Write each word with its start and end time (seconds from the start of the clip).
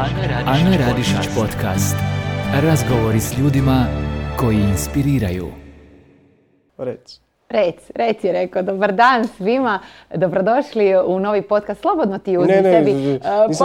Ana 0.00 0.76
Radišić 0.88 1.28
podcast. 1.34 1.96
Razgovori 2.62 3.20
s 3.20 3.38
ljudima 3.38 3.84
koji 4.38 4.56
inspiriraju. 4.56 5.46
Rec. 6.78 7.20
Rec, 7.48 7.90
Rec 7.94 8.24
je 8.24 8.32
rekao, 8.32 8.62
dobar 8.62 8.92
dan 8.92 9.28
svima, 9.28 9.78
dobrodošli 10.14 10.96
u 11.06 11.20
novi 11.20 11.42
podcast, 11.42 11.80
slobodno 11.80 12.18
ti 12.18 12.38
uzmi 12.38 12.52
Ne, 12.52 12.62
ne, 12.62 12.72
sebi. 12.72 12.92
ne, 12.92 13.20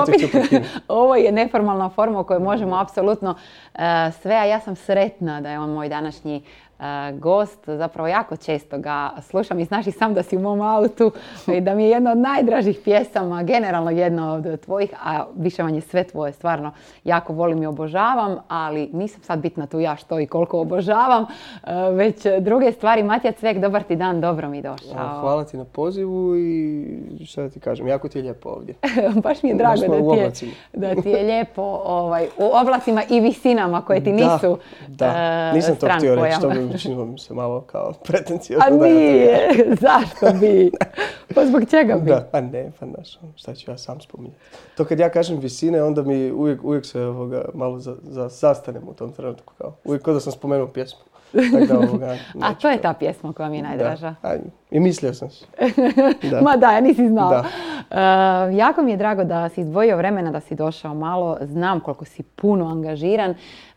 prekinuti. 0.05 0.69
Ovo 0.87 1.15
je 1.15 1.31
neformalna 1.31 1.89
forma 1.89 2.19
u 2.19 2.23
kojoj 2.23 2.39
možemo 2.39 2.79
apsolutno 2.79 3.31
uh, 3.31 3.79
sve, 4.21 4.35
a 4.35 4.45
ja 4.45 4.59
sam 4.59 4.75
sretna 4.75 5.41
da 5.41 5.49
je 5.49 5.59
on 5.59 5.69
moj 5.69 5.89
današnji 5.89 6.35
uh, 6.35 6.74
gost. 7.13 7.59
Zapravo 7.67 8.07
jako 8.07 8.37
često 8.37 8.77
ga 8.77 9.11
slušam 9.21 9.59
i 9.59 9.65
znaš 9.65 9.87
i 9.87 9.91
sam 9.91 10.13
da 10.13 10.23
si 10.23 10.37
u 10.37 10.39
mom 10.39 10.61
autu 10.61 11.11
i 11.47 11.61
da 11.61 11.75
mi 11.75 11.83
je 11.83 11.89
jedna 11.89 12.11
od 12.11 12.17
najdražih 12.17 12.79
pjesama, 12.83 13.43
generalno 13.43 13.91
jedna 13.91 14.33
od 14.33 14.59
tvojih, 14.59 14.93
a 15.03 15.25
više 15.35 15.63
manje 15.63 15.81
sve 15.81 16.03
tvoje, 16.03 16.33
stvarno 16.33 16.71
jako 17.03 17.33
volim 17.33 17.63
i 17.63 17.65
obožavam, 17.65 18.37
ali 18.47 18.89
nisam 18.93 19.21
sad 19.21 19.39
bitna 19.39 19.67
tu 19.67 19.79
ja 19.79 19.95
što 19.95 20.19
i 20.19 20.27
koliko 20.27 20.59
obožavam, 20.59 21.23
uh, 21.23 21.69
već 21.93 22.25
druge 22.39 22.71
stvari. 22.71 23.03
Matija 23.03 23.31
Cvek, 23.31 23.57
dobar 23.57 23.83
ti 23.83 23.95
dan, 23.95 24.21
dobro 24.21 24.49
mi 24.49 24.61
došao. 24.61 25.19
Hvala 25.19 25.43
ti 25.43 25.57
na 25.57 25.65
pozivu 25.65 26.35
i 26.37 27.25
šta 27.25 27.41
da 27.41 27.49
ti 27.49 27.59
kažem, 27.59 27.87
jako 27.87 28.07
ti 28.07 28.17
je 28.17 28.21
lijepo 28.21 28.49
ovdje. 28.49 28.75
Baš 29.23 29.43
mi 29.43 29.49
je 29.49 29.55
drago 29.55 29.81
da 29.87 30.31
ti, 30.31 30.45
je, 30.45 30.51
da 30.73 31.01
ti 31.01 31.09
je 31.09 31.23
lijepo 31.23 31.81
ovaj, 31.85 32.27
u 32.37 32.49
oblacima 32.61 33.01
i 33.09 33.19
visinama 33.19 33.81
koje 33.81 34.03
ti 34.03 34.11
nisu 34.11 34.57
Da, 34.87 35.07
da. 35.07 35.51
nisam 35.51 35.75
to 35.75 35.87
htio 35.97 36.15
reći, 36.15 36.41
to 36.41 36.49
bi 36.49 36.64
učinilo 36.69 37.05
mi 37.05 37.19
se 37.19 37.33
malo 37.33 37.61
kao 37.61 37.93
pretencijozno. 38.07 38.65
A 38.67 38.69
da 38.69 38.85
nije, 38.85 39.49
zašto 39.85 40.39
bi? 40.39 40.71
Pa 41.35 41.45
zbog 41.45 41.69
čega 41.69 41.95
bi? 41.95 42.09
Da, 42.09 42.29
a 42.31 42.41
ne, 42.41 42.71
pa 42.79 42.85
znaš, 42.85 43.17
ono, 43.21 43.31
šta 43.35 43.55
ću 43.55 43.71
ja 43.71 43.77
sam 43.77 44.01
spominjati. 44.01 44.39
To 44.77 44.85
kad 44.85 44.99
ja 44.99 45.09
kažem 45.09 45.39
visine, 45.39 45.83
onda 45.83 46.03
mi 46.03 46.31
uvijek, 46.31 46.63
uvijek 46.63 46.85
se 46.85 47.01
ovoga, 47.01 47.45
malo 47.53 47.79
za, 47.79 47.95
za, 48.03 48.29
zastanem 48.29 48.83
u 48.87 48.93
tom 48.93 49.11
trenutku. 49.11 49.53
Kao. 49.57 49.75
Uvijek 49.83 50.03
kao 50.03 50.13
da 50.13 50.19
sam 50.19 50.31
spomenuo 50.31 50.67
pjesmu. 50.67 50.99
Tako 51.31 51.65
da, 51.65 51.79
ovoga, 51.79 52.17
A 52.41 52.53
to 52.53 52.69
je 52.69 52.81
ta 52.81 52.93
pjesma 52.93 53.33
koja 53.33 53.49
mi 53.49 53.57
je 53.57 53.63
najdraža. 53.63 54.15
Da, 54.21 54.35
I 54.71 54.79
mislio 54.79 55.13
sam 55.13 55.29
si. 55.29 55.45
Da. 56.31 56.41
Ma 56.41 56.57
da, 56.57 56.71
ja 56.71 56.81
nisi 56.81 57.07
znao. 57.07 57.29
Da. 57.29 57.43
Eh, 57.91 58.55
jako 58.55 58.81
mi 58.81 58.91
je 58.91 58.97
drago 58.97 59.23
da 59.23 59.49
si 59.49 59.61
izdvojio 59.61 59.97
vremena 59.97 60.31
da 60.31 60.39
si 60.39 60.55
došao 60.55 60.93
malo. 60.93 61.37
Znam 61.41 61.79
koliko 61.79 62.05
si 62.05 62.23
puno 62.23 62.67
angažiran. 62.67 63.35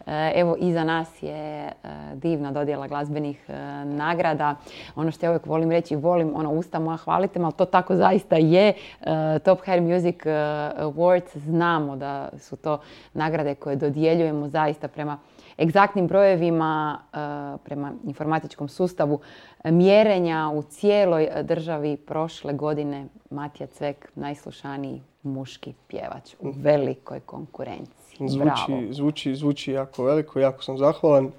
Eh, 0.08 0.32
evo, 0.34 0.56
iza 0.58 0.84
nas 0.84 1.22
je 1.22 1.66
eh, 1.66 1.72
divna 2.14 2.52
dodjela 2.52 2.88
glazbenih 2.88 3.44
eh, 3.48 3.54
nagrada. 3.84 4.54
Ono 4.96 5.10
što 5.10 5.26
ja 5.26 5.30
uvijek 5.30 5.46
volim 5.46 5.70
reći, 5.70 5.96
volim 5.96 6.32
ono 6.34 6.50
usta 6.50 6.78
moja 6.78 6.96
hvalite, 6.96 7.40
ali 7.42 7.52
to 7.52 7.64
tako 7.64 7.96
zaista 7.96 8.36
je. 8.36 8.68
Eh, 8.68 9.38
Top 9.44 9.60
Hair 9.66 9.82
Music 9.82 10.16
Awards, 10.24 11.38
znamo 11.38 11.96
da 11.96 12.28
su 12.38 12.56
to 12.56 12.80
nagrade 13.14 13.54
koje 13.54 13.76
dodjeljujemo 13.76 14.48
zaista 14.48 14.88
prema 14.88 15.18
egzaktnim 15.58 16.06
brojevima 16.06 16.98
e, 17.12 17.16
prema 17.64 17.92
informatičkom 18.04 18.68
sustavu 18.68 19.20
e, 19.64 19.70
mjerenja 19.70 20.50
u 20.54 20.62
cijeloj 20.62 21.24
e, 21.24 21.42
državi 21.42 21.96
prošle 21.96 22.52
godine 22.52 23.06
Matija 23.30 23.66
Cvek 23.66 24.10
najslušaniji 24.14 25.02
muški 25.22 25.74
pjevač 25.88 26.34
u 26.40 26.52
velikoj 26.56 27.20
konkurenciji. 27.20 28.18
Bravo. 28.18 28.56
Zvuči, 28.66 28.94
zvuči, 28.94 29.34
zvuči 29.34 29.72
jako 29.72 30.04
veliko, 30.04 30.40
jako 30.40 30.62
sam 30.62 30.78
zahvalan. 30.78 31.30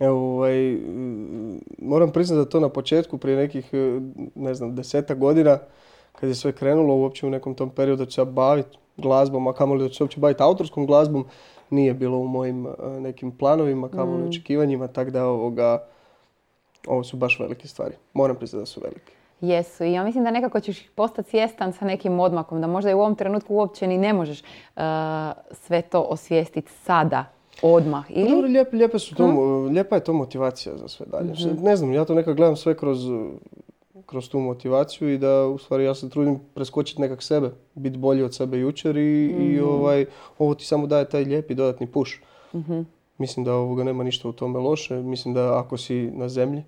Evo, 0.00 0.36
ovaj, 0.36 0.78
moram 1.78 2.12
priznati 2.12 2.38
da 2.38 2.50
to 2.50 2.60
na 2.60 2.68
početku, 2.68 3.18
prije 3.18 3.36
nekih, 3.36 3.68
eh, 3.72 4.00
ne 4.34 4.54
znam, 4.54 4.74
deseta 4.74 5.14
godina, 5.14 5.58
kad 6.12 6.28
je 6.28 6.34
sve 6.34 6.52
krenulo 6.52 6.94
uopće 6.94 7.26
u 7.26 7.30
nekom 7.30 7.54
tom 7.54 7.70
periodu 7.70 8.04
da 8.04 8.10
ću 8.10 8.14
se 8.14 8.24
baviti 8.24 8.78
glazbom, 8.96 9.46
a 9.46 9.52
kamoli 9.52 9.82
da 9.82 9.88
ću 9.88 9.94
se 9.94 10.02
uopće 10.02 10.20
baviti 10.20 10.42
autorskom 10.42 10.86
glazbom, 10.86 11.24
nije 11.70 11.94
bilo 11.94 12.18
u 12.18 12.28
mojim 12.28 12.66
eh, 12.66 12.70
nekim 12.92 13.30
planovima, 13.30 13.88
kamoli 13.88 14.28
očekivanjima, 14.28 14.88
tako 14.88 15.10
da 15.10 15.26
ovoga, 15.26 15.82
ovo 16.86 17.04
su 17.04 17.16
baš 17.16 17.40
velike 17.40 17.68
stvari. 17.68 17.94
Moram 18.12 18.36
priznati 18.36 18.62
da 18.62 18.66
su 18.66 18.80
velike. 18.80 19.12
Jesu 19.40 19.84
i 19.84 19.92
ja 19.92 20.04
mislim 20.04 20.24
da 20.24 20.30
nekako 20.30 20.60
ćeš 20.60 20.88
postati 20.88 21.30
svjestan 21.30 21.72
sa 21.72 21.84
nekim 21.84 22.20
odmakom, 22.20 22.60
da 22.60 22.66
možda 22.66 22.90
i 22.90 22.94
u 22.94 23.00
ovom 23.00 23.14
trenutku 23.14 23.54
uopće 23.54 23.86
ni 23.86 23.98
ne 23.98 24.12
možeš 24.12 24.40
e, 24.40 24.44
sve 25.52 25.82
to 25.82 26.00
osvijestiti 26.00 26.72
sada, 26.74 27.24
odmah. 27.62 28.04
Pa 28.08 28.14
Dobro, 28.14 28.38
Ili? 28.38 28.48
lijep, 28.48 28.72
lijepe 28.72 28.98
su 28.98 29.14
to, 29.14 29.26
lijepa 29.62 29.94
je 29.94 30.04
to 30.04 30.12
motivacija 30.12 30.76
za 30.76 30.88
sve 30.88 31.06
dalje. 31.06 31.34
Što- 31.34 31.54
Ne 31.54 31.76
znam, 31.76 31.92
ja 31.92 32.04
to 32.04 32.14
nekak 32.14 32.36
gledam 32.36 32.56
sve 32.56 32.76
kroz, 32.76 32.98
kroz 34.10 34.28
tu 34.28 34.40
motivaciju 34.40 35.12
i 35.12 35.18
da 35.18 35.46
u 35.46 35.58
stvari 35.58 35.84
ja 35.84 35.94
se 35.94 36.10
trudim 36.10 36.40
preskočiti 36.54 37.00
nekak 37.00 37.22
sebe, 37.22 37.50
biti 37.74 37.98
bolji 37.98 38.22
od 38.22 38.34
sebe 38.34 38.58
jučer 38.58 38.96
i, 38.96 39.26
i 39.26 39.60
ovaj, 39.60 40.06
ovo 40.38 40.54
ti 40.54 40.64
samo 40.64 40.86
daje 40.86 41.08
taj 41.08 41.24
lijepi 41.24 41.54
dodatni 41.54 41.86
push. 41.86 42.12
Mislim 43.18 43.44
da 43.44 43.54
ovoga 43.54 43.84
nema 43.84 44.04
ništa 44.04 44.28
u 44.28 44.32
tome 44.32 44.58
loše. 44.58 44.96
Mislim 44.96 45.34
da 45.34 45.58
ako 45.58 45.76
si 45.76 46.10
na 46.10 46.28
zemlji 46.28 46.64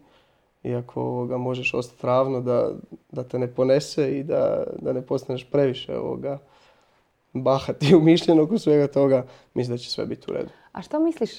i 0.62 0.74
ako 0.74 1.00
ovoga 1.00 1.36
možeš 1.38 1.74
ostati 1.74 2.06
ravno 2.06 2.40
da, 2.40 2.70
da 3.12 3.24
te 3.24 3.38
ne 3.38 3.54
ponese 3.54 4.18
i 4.18 4.22
da, 4.22 4.64
da 4.78 4.92
ne 4.92 5.02
postaneš 5.02 5.50
previše 5.50 5.98
ovoga 5.98 6.38
bahati 7.32 7.94
umišljen 8.00 8.40
oko 8.40 8.58
svega 8.58 8.86
toga, 8.86 9.26
mislim 9.54 9.76
da 9.76 9.78
će 9.78 9.90
sve 9.90 10.06
biti 10.06 10.30
u 10.30 10.34
redu. 10.34 10.50
A 10.72 10.82
što 10.82 11.00
misliš, 11.00 11.30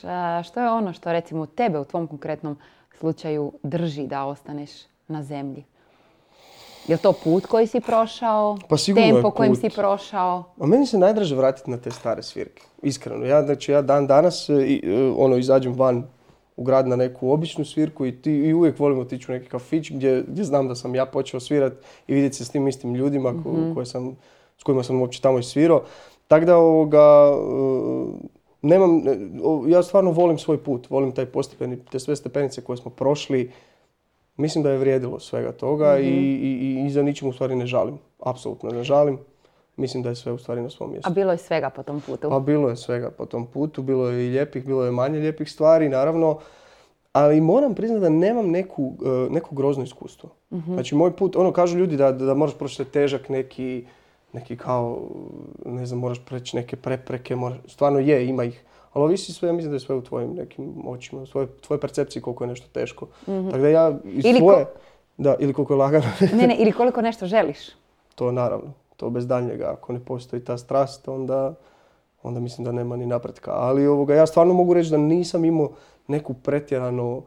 što 0.45 0.61
je 0.61 0.69
ono 0.69 0.93
što 0.93 1.11
recimo 1.11 1.45
tebe 1.45 1.79
u 1.79 1.85
tvom 1.85 2.07
konkretnom 2.07 2.57
slučaju 2.99 3.53
drži 3.63 4.07
da 4.07 4.25
ostaneš 4.25 4.71
na 5.07 5.23
zemlji? 5.23 5.63
Je 6.87 6.95
li 6.95 7.01
to 7.01 7.13
put 7.13 7.45
koji 7.45 7.67
si 7.67 7.79
prošao? 7.79 8.57
Pa 8.69 8.77
sigurno 8.77 9.17
je 9.17 9.23
kojim 9.35 9.55
si 9.55 9.69
prošao? 9.69 10.43
A 10.59 10.65
meni 10.65 10.85
se 10.85 10.97
najdraže 10.97 11.35
vratiti 11.35 11.71
na 11.71 11.77
te 11.77 11.91
stare 11.91 12.23
svirke. 12.23 12.63
Iskreno. 12.81 13.25
Ja, 13.25 13.43
znači, 13.43 13.71
ja 13.71 13.81
dan 13.81 14.07
danas 14.07 14.49
e, 14.49 14.53
i, 14.53 14.81
e, 14.83 15.11
ono, 15.17 15.37
izađem 15.37 15.73
van 15.73 16.03
u 16.57 16.63
grad 16.63 16.87
na 16.87 16.95
neku 16.95 17.31
običnu 17.31 17.65
svirku 17.65 18.05
i, 18.05 18.21
ti, 18.21 18.31
i 18.31 18.53
uvijek 18.53 18.79
volim 18.79 18.99
otići 18.99 19.31
u 19.31 19.33
neki 19.33 19.49
kafić 19.49 19.91
gdje, 19.91 20.23
gdje 20.27 20.43
znam 20.43 20.67
da 20.67 20.75
sam 20.75 20.95
ja 20.95 21.05
počeo 21.05 21.39
svirat 21.39 21.73
i 22.07 22.13
vidjeti 22.13 22.35
se 22.35 22.45
s 22.45 22.49
tim 22.49 22.67
istim 22.67 22.95
ljudima 22.95 23.33
ko- 23.43 23.73
koje 23.73 23.85
sam, 23.85 24.15
s 24.57 24.63
kojima 24.63 24.83
sam 24.83 25.01
uopće 25.01 25.21
tamo 25.21 25.39
i 25.39 25.43
svirao. 25.43 25.83
Tako 26.27 26.45
da 26.45 26.57
ovoga, 26.57 27.31
e, 27.31 28.27
nemam, 28.61 29.01
ja 29.67 29.83
stvarno 29.83 30.11
volim 30.11 30.37
svoj 30.37 30.63
put, 30.63 30.89
volim 30.89 31.11
taj 31.11 31.25
postepeni, 31.25 31.77
te 31.91 31.99
sve 31.99 32.15
stepenice 32.15 32.61
koje 32.61 32.77
smo 32.77 32.91
prošli. 32.91 33.51
Mislim 34.37 34.63
da 34.63 34.71
je 34.71 34.77
vrijedilo 34.77 35.19
svega 35.19 35.51
toga 35.51 35.99
i, 35.99 36.07
i, 36.07 36.83
i 36.85 36.89
za 36.89 37.03
ničim 37.03 37.27
u 37.27 37.33
stvari 37.33 37.55
ne 37.55 37.65
žalim. 37.65 37.97
Apsolutno 38.19 38.69
ne 38.69 38.83
žalim. 38.83 39.19
Mislim 39.77 40.03
da 40.03 40.09
je 40.09 40.15
sve 40.15 40.31
u 40.31 40.37
stvari 40.37 40.61
na 40.61 40.69
svom 40.69 40.91
mjestu. 40.91 41.09
A 41.09 41.13
bilo 41.13 41.31
je 41.31 41.37
svega 41.37 41.69
po 41.69 41.83
tom 41.83 42.01
putu. 42.01 42.29
Pa 42.29 42.39
bilo 42.39 42.69
je 42.69 42.75
svega 42.75 43.11
po 43.11 43.25
tom 43.25 43.45
putu, 43.45 43.81
bilo 43.81 44.09
je 44.09 44.27
i 44.27 44.29
lijepih, 44.29 44.65
bilo 44.65 44.85
je 44.85 44.91
manje 44.91 45.19
lijepih 45.19 45.51
stvari, 45.51 45.89
naravno. 45.89 46.39
Ali 47.13 47.41
moram 47.41 47.75
priznati 47.75 48.01
da 48.01 48.09
nemam 48.09 48.49
neku, 48.49 48.93
e, 49.05 49.33
neko 49.33 49.55
grozno 49.55 49.83
iskustvo. 49.83 50.29
Znači 50.73 50.95
moj 50.95 51.15
put, 51.15 51.35
ono 51.35 51.51
kažu 51.51 51.77
ljudi 51.77 51.97
da, 51.97 52.11
da 52.11 52.33
moraš 52.33 52.57
proći 52.57 52.85
težak 52.85 53.29
neki, 53.29 53.85
neki 54.33 54.57
kao, 54.57 55.01
ne 55.65 55.85
znam, 55.85 55.99
moraš 55.99 56.25
preći 56.25 56.55
neke 56.55 56.75
prepreke, 56.75 57.35
moraš, 57.35 57.57
stvarno 57.67 57.99
je, 57.99 58.27
ima 58.27 58.43
ih. 58.43 58.63
Ali 58.93 59.03
ovisi 59.03 59.33
sve, 59.33 59.49
ja 59.49 59.53
mislim 59.53 59.71
da 59.71 59.75
je 59.75 59.79
sve 59.79 59.95
u 59.95 60.01
tvojim 60.01 60.33
nekim 60.33 60.87
očima, 60.87 61.25
svoje, 61.25 61.47
tvoje 61.47 61.79
percepcije 61.79 62.21
koliko 62.21 62.43
je 62.43 62.47
nešto 62.47 62.67
teško. 62.69 63.07
Tako 63.25 63.57
da 63.57 63.67
ja 63.69 63.97
iz 64.05 64.25
Ili 64.25 64.33
ko- 64.33 64.45
svoje, 64.45 64.65
da, 65.17 65.35
ili 65.39 65.53
koliko 65.53 65.73
je 65.73 65.77
lagano, 65.77 66.05
Ne, 66.33 66.47
ne, 66.47 66.55
ili 66.55 66.71
koliko 66.71 67.01
nešto 67.01 67.25
želiš. 67.25 67.57
to 68.15 68.31
naravno, 68.31 68.71
to 68.97 69.09
bez 69.09 69.27
daljnjega. 69.27 69.71
Ako 69.71 69.93
ne 69.93 69.99
postoji 69.99 70.41
ta 70.41 70.57
strast, 70.57 71.07
onda, 71.07 71.53
onda 72.23 72.39
mislim 72.39 72.65
da 72.65 72.71
nema 72.71 72.95
ni 72.95 73.05
napretka. 73.05 73.51
Ali 73.51 73.87
ovoga, 73.87 74.15
ja 74.15 74.25
stvarno 74.25 74.53
mogu 74.53 74.73
reći 74.73 74.89
da 74.89 74.97
nisam 74.97 75.45
imao 75.45 75.69
neku 76.07 76.33
pretjerano 76.33 77.21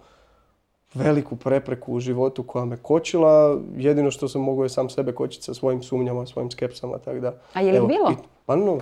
veliku 0.94 1.37
prepreku 1.37 1.94
u 1.94 2.00
životu 2.00 2.43
koja 2.43 2.65
me 2.65 2.77
kočila. 2.77 3.59
Jedino 3.77 4.10
što 4.10 4.28
sam 4.28 4.43
mogao 4.43 4.62
je 4.62 4.69
sam 4.69 4.88
sebe 4.88 5.12
kočiti 5.12 5.44
sa 5.44 5.54
svojim 5.54 5.83
sumnjama, 5.83 6.27
svojim 6.27 6.51
skepsama, 6.51 6.98
tako 6.98 7.21
da... 7.21 7.33
A 7.53 7.60
je 7.60 7.71
li 7.72 7.78
evo, 7.78 7.86
bilo? 7.86 8.10
i- 8.10 8.15
pa 8.47 8.57
no, 8.57 8.78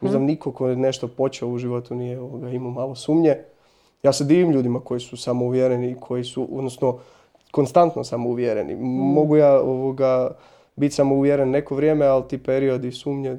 mislim 0.00 0.24
niko 0.24 0.52
ko 0.52 0.68
je 0.68 0.76
nešto 0.76 1.08
počeo 1.08 1.48
u 1.48 1.58
životu 1.58 1.94
nije 1.94 2.20
ovoga, 2.20 2.50
imao 2.50 2.70
malo 2.70 2.94
sumnje. 2.94 3.36
Ja 4.02 4.12
se 4.12 4.24
divim 4.24 4.50
ljudima 4.50 4.80
koji 4.80 5.00
su 5.00 5.16
samouvjereni, 5.16 5.96
koji 6.00 6.24
su, 6.24 6.48
odnosno, 6.52 6.98
konstantno 7.50 8.04
samouvjereni. 8.04 8.76
Mogu 9.14 9.36
ja 9.36 9.60
ovoga, 9.60 10.30
biti 10.76 10.94
samouvjeren 10.94 11.50
neko 11.50 11.74
vrijeme, 11.74 12.06
ali 12.06 12.28
ti 12.28 12.42
periodi 12.42 12.92
sumnje, 12.92 13.38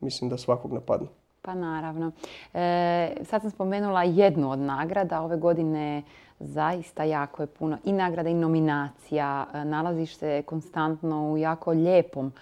mislim 0.00 0.30
da 0.30 0.36
svakog 0.36 0.72
napadnu. 0.72 1.08
Pa 1.42 1.54
naravno. 1.54 2.12
E, 2.54 3.10
sad 3.24 3.42
sam 3.42 3.50
spomenula 3.50 4.02
jednu 4.02 4.50
od 4.50 4.58
nagrada. 4.58 5.22
Ove 5.22 5.36
godine 5.36 6.02
zaista 6.40 7.04
jako 7.04 7.42
je 7.42 7.46
puno 7.46 7.78
i 7.84 7.92
nagrada 7.92 8.28
i 8.28 8.34
nominacija. 8.34 9.46
E, 9.54 9.64
Nalaziš 9.64 10.16
se 10.16 10.42
konstantno 10.46 11.32
u 11.32 11.38
jako 11.38 11.70
lijepom 11.70 12.32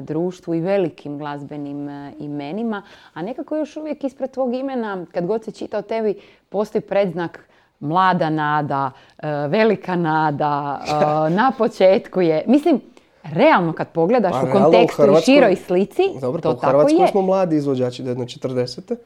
društvu 0.00 0.54
i 0.54 0.60
velikim 0.60 1.18
glazbenim 1.18 1.88
e, 1.88 2.12
imenima, 2.18 2.82
a 3.14 3.22
nekako 3.22 3.56
još 3.56 3.76
uvijek 3.76 4.04
ispred 4.04 4.30
tvog 4.30 4.54
imena, 4.54 5.06
kad 5.06 5.26
god 5.26 5.44
se 5.44 5.50
čita 5.52 5.78
o 5.78 5.82
tebi, 5.82 6.14
postoji 6.48 6.82
predznak 6.82 7.48
mlada 7.80 8.30
nada, 8.30 8.90
e, 9.18 9.26
velika 9.48 9.96
nada, 9.96 10.80
e, 10.82 10.90
na 11.32 11.52
početku 11.52 12.20
je. 12.20 12.44
Mislim, 12.46 12.80
realno 13.24 13.72
kad 13.72 13.88
pogledaš 13.88 14.32
Pa 14.32 14.40
u 14.40 14.48
u 14.48 14.52
kontekstu 14.54 15.02
i 15.02 15.06
Hrvatskoj- 15.06 15.24
široj 15.24 15.56
slici, 15.56 16.02
Dobro, 16.20 16.40
to 16.42 16.50
pa 16.50 16.56
u 16.58 16.60
tako 16.60 16.88
je. 16.92 17.08
smo 17.08 17.22
mladi 17.22 17.56
izvođači 17.56 18.02
do 18.02 18.10
jedno 18.10 18.24
40. 18.24 18.96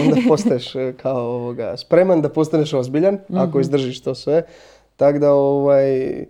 Onda 0.00 0.16
postaješ 0.28 0.74
e, 0.74 0.92
kao 0.94 1.16
ovoga, 1.18 1.76
spreman 1.76 2.22
da 2.22 2.28
postaneš 2.28 2.74
ozbiljan, 2.74 3.14
Mhm. 3.24 3.38
ako 3.38 3.60
izdržiš 3.60 4.02
to 4.02 4.14
sve. 4.14 4.42
Tako 4.96 5.18
da, 5.18 5.32
ovaj, 5.32 6.24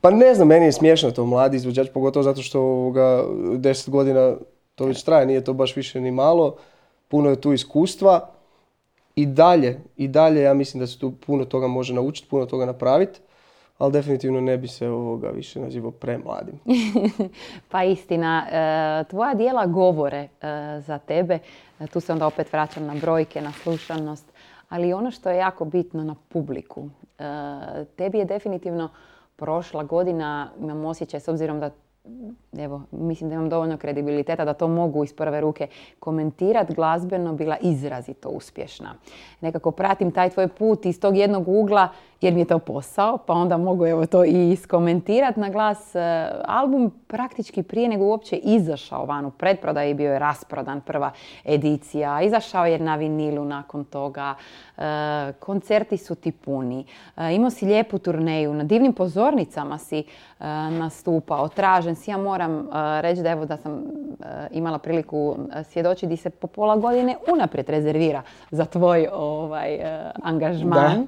pa 0.00 0.10
ne 0.10 0.34
znam, 0.34 0.48
meni 0.48 0.66
je 0.66 0.72
smiješno 0.72 1.10
to 1.10 1.26
mladi 1.26 1.56
izvođač, 1.56 1.88
pogotovo 1.94 2.22
zato 2.22 2.42
što 2.42 2.60
ovoga, 2.60 3.24
10 3.28 3.90
godina 3.90 4.36
to 4.74 4.86
već 4.86 5.02
traje, 5.02 5.26
nije 5.26 5.44
to 5.44 5.52
baš 5.52 5.76
više 5.76 6.00
ni 6.00 6.10
malo. 6.10 6.56
Puno 7.08 7.30
je 7.30 7.40
tu 7.40 7.52
iskustva. 7.52 8.30
I 9.16 9.26
dalje, 9.26 9.80
i 9.96 10.08
dalje 10.08 10.42
ja 10.42 10.54
mislim 10.54 10.80
da 10.80 10.86
se 10.86 10.98
tu 10.98 11.12
puno 11.26 11.44
toga 11.44 11.66
može 11.66 11.94
naučiti, 11.94 12.28
puno 12.28 12.46
toga 12.46 12.66
napraviti. 12.66 13.20
Ali 13.78 13.92
definitivno 13.92 14.40
ne 14.40 14.56
bi 14.56 14.68
se 14.68 14.88
ovoga 14.88 15.30
više 15.30 15.60
nazivao 15.60 15.90
premladim. 15.90 16.60
Pa 17.70 17.84
istina, 17.84 18.46
e, 18.50 19.04
tvoja 19.10 19.34
dijela 19.34 19.66
govore 19.66 20.18
e, 20.18 20.28
za 20.86 20.98
tebe, 20.98 21.38
E, 21.80 21.86
tu 21.86 22.00
se 22.00 22.12
onda 22.12 22.26
opet 22.26 22.52
vraćam 22.52 22.86
na 22.86 22.94
brojke, 22.94 23.40
na 23.40 23.52
slušanost, 23.52 24.24
ali 24.68 24.92
ono 24.92 25.10
što 25.10 25.30
je 25.30 25.36
jako 25.36 25.64
bitno 25.64 26.04
na 26.04 26.14
publiku. 26.28 26.88
Tebi 27.96 28.18
je 28.18 28.24
definitivno 28.24 28.88
prošla 29.38 29.82
godina, 29.82 30.50
imam 30.60 30.84
osjećaj 30.84 31.20
s 31.20 31.28
obzirom 31.28 31.60
da 31.60 31.70
evo, 32.58 32.82
mislim 32.90 33.30
da 33.30 33.34
imam 33.34 33.48
dovoljno 33.48 33.76
kredibiliteta 33.76 34.44
da 34.44 34.52
to 34.52 34.68
mogu 34.68 35.04
iz 35.04 35.12
prve 35.12 35.40
ruke 35.40 35.66
komentirati 36.00 36.74
glazbeno, 36.74 37.32
bila 37.32 37.56
izrazito 37.60 38.28
uspješna. 38.28 38.94
Nekako 39.40 39.70
pratim 39.70 40.10
taj 40.10 40.30
tvoj 40.30 40.48
put 40.48 40.86
iz 40.86 41.00
tog 41.00 41.16
jednog 41.16 41.48
ugla 41.48 41.88
jer 42.20 42.34
mi 42.34 42.40
je 42.40 42.44
to 42.44 42.58
posao, 42.58 43.18
pa 43.18 43.32
onda 43.32 43.56
mogu 43.56 43.86
evo 43.86 44.06
to 44.06 44.24
i 44.24 44.50
iskomentirati 44.50 45.40
na 45.40 45.48
glas. 45.48 45.94
E, 45.94 46.30
Album 46.44 46.90
praktički 47.06 47.62
prije 47.62 47.88
nego 47.88 48.04
uopće 48.04 48.36
izašao 48.36 49.04
van 49.04 49.26
u 49.26 49.30
predprodaji, 49.30 49.94
bio 49.94 50.12
je 50.12 50.18
rasprodan 50.18 50.80
prva 50.80 51.10
edicija, 51.44 52.22
izašao 52.22 52.66
je 52.66 52.78
na 52.78 52.96
vinilu 52.96 53.44
nakon 53.44 53.84
toga, 53.84 54.34
E, 54.78 55.32
koncerti 55.32 55.96
su 55.96 56.14
ti 56.14 56.32
puni, 56.32 56.84
E, 57.16 57.34
imao 57.34 57.50
si 57.50 57.66
lijepu 57.66 57.98
turneju, 57.98 58.54
na 58.54 58.64
divnim 58.64 58.92
pozornicama 58.92 59.78
si 59.78 60.04
nastupao, 60.70 61.48
tražen 61.48 61.96
si, 61.96 62.10
ja 62.10 62.16
moram 62.16 62.68
reći 63.00 63.22
da 63.22 63.30
evo 63.30 63.44
da 63.44 63.56
sam 63.56 63.82
imala 64.50 64.78
priliku 64.78 65.36
svjedočiti 65.64 66.06
di 66.06 66.16
se 66.16 66.30
po 66.30 66.46
pola 66.46 66.76
godine 66.76 67.16
unaprijed 67.32 67.68
rezervira 67.68 68.22
za 68.50 68.64
tvoj 68.64 69.08
ovaj, 69.12 69.78
angažman. 70.22 71.06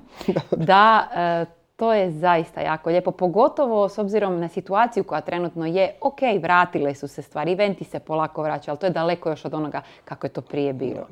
Da, 0.56 0.99
e, 1.16 1.46
to 1.76 1.92
je 1.92 2.10
zaista 2.10 2.60
jako 2.60 2.90
lijepo, 2.90 3.10
pogotovo 3.10 3.88
s 3.88 3.98
obzirom 3.98 4.40
na 4.40 4.48
situaciju 4.48 5.04
koja 5.04 5.20
trenutno 5.20 5.66
je, 5.66 5.94
ok, 6.00 6.18
vratile 6.42 6.94
su 6.94 7.08
se 7.08 7.22
stvari, 7.22 7.52
eventi 7.52 7.84
se 7.84 7.98
polako 7.98 8.42
vraćaju, 8.42 8.72
ali 8.72 8.78
to 8.78 8.86
je 8.86 8.90
daleko 8.90 9.30
još 9.30 9.44
od 9.44 9.54
onoga 9.54 9.82
kako 10.04 10.26
je 10.26 10.30
to 10.30 10.40
prije 10.40 10.72
bilo. 10.72 11.06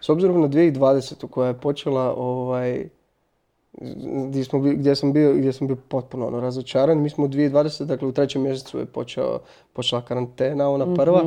S 0.00 0.08
obzirom 0.08 0.40
na 0.40 0.48
2020. 0.48 1.28
koja 1.28 1.48
je 1.48 1.54
počela 1.54 2.14
ovaj, 2.16 2.88
gdje, 4.28 4.44
smo, 4.44 4.58
gdje, 4.58 4.96
sam 4.96 5.12
bio, 5.12 5.32
gdje 5.34 5.52
sam 5.52 5.66
bio 5.66 5.76
potpuno 5.88 6.26
ono, 6.26 6.40
razočaran. 6.40 6.98
Mi 6.98 7.10
smo 7.10 7.24
u 7.24 7.28
2020. 7.28 7.84
dakle 7.84 8.08
u 8.08 8.12
trećem 8.12 8.42
mjesecu 8.42 8.78
je 8.78 8.86
počeo, 8.86 9.38
počela 9.72 10.02
karantena, 10.02 10.70
ona 10.70 10.94
prva. 10.94 11.22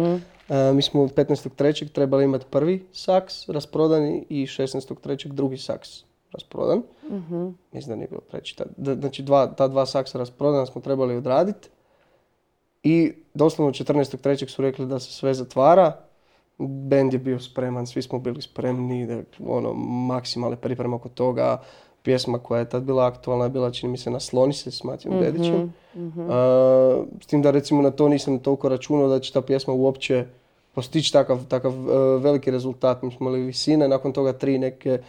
E, 0.49 0.73
mi 0.73 0.81
smo 0.81 1.01
15.3. 1.07 1.89
trebali 1.91 2.23
imati 2.23 2.45
prvi 2.49 2.85
saks 2.91 3.49
rasprodani 3.49 4.25
i 4.29 4.45
16.3. 4.45 5.27
drugi 5.27 5.57
saks 5.57 6.08
rasprodan. 6.31 6.81
Mislim 7.71 7.89
da 7.89 7.95
nije 7.95 8.07
bilo 8.07 8.21
da- 8.77 8.95
Znači 8.95 9.23
dva, 9.23 9.47
ta 9.47 9.67
dva 9.67 9.85
saksa 9.85 10.17
rasprodana 10.17 10.65
smo 10.65 10.81
trebali 10.81 11.15
odraditi. 11.15 11.69
I 12.83 13.13
doslovno 13.33 13.73
14.3. 13.73 14.49
su 14.49 14.61
rekli 14.61 14.85
da 14.85 14.99
se 14.99 15.11
sve 15.11 15.33
zatvara. 15.33 15.95
Bend 16.57 17.13
je 17.13 17.19
bio 17.19 17.39
spreman, 17.39 17.87
svi 17.87 18.01
smo 18.01 18.19
bili 18.19 18.41
spremni, 18.41 19.05
da, 19.07 19.21
ono, 19.47 19.73
maksimalne 20.07 20.55
pripreme 20.57 20.95
oko 20.95 21.09
toga. 21.09 21.61
Pjesma 22.03 22.39
koja 22.39 22.59
je 22.59 22.69
tad 22.69 22.83
bila 22.83 23.05
aktualna 23.05 23.43
je 23.43 23.49
bila, 23.49 23.71
čini 23.71 23.91
mi 23.91 23.97
se, 23.97 24.09
Nasloni 24.11 24.53
se 24.53 24.71
s 24.71 24.83
Matijom 24.83 25.13
Dedićem. 25.21 25.73
A, 26.29 27.03
s 27.21 27.25
tim 27.25 27.41
da 27.41 27.51
recimo 27.51 27.81
na 27.81 27.91
to 27.91 28.09
nisam 28.09 28.39
toliko 28.39 28.69
računao 28.69 29.07
da 29.07 29.19
će 29.19 29.33
ta 29.33 29.41
pjesma 29.41 29.73
uopće 29.73 30.25
postići 30.73 31.13
takav, 31.13 31.45
takav 31.47 31.73
e, 31.73 31.93
veliki 32.17 32.51
rezultat. 32.51 33.01
Mi 33.01 33.11
smo 33.11 33.17
imali 33.19 33.41
visine, 33.41 33.87
nakon 33.87 34.13
toga 34.13 34.33
tri 34.33 34.57
neke 34.57 34.99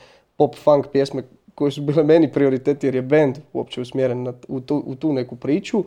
pop 0.41 0.57
funk 0.57 0.87
pjesme 0.93 1.23
koje 1.55 1.71
su 1.71 1.83
bile 1.83 2.03
meni 2.03 2.33
prioriteti 2.33 2.87
jer 2.87 2.95
je 2.95 3.03
band 3.03 3.39
uopće 3.53 3.81
usmjeren 3.81 4.23
na, 4.23 4.33
u, 4.49 4.61
tu, 4.61 4.83
u 4.87 4.95
tu 4.95 5.13
neku 5.13 5.37
priču. 5.37 5.79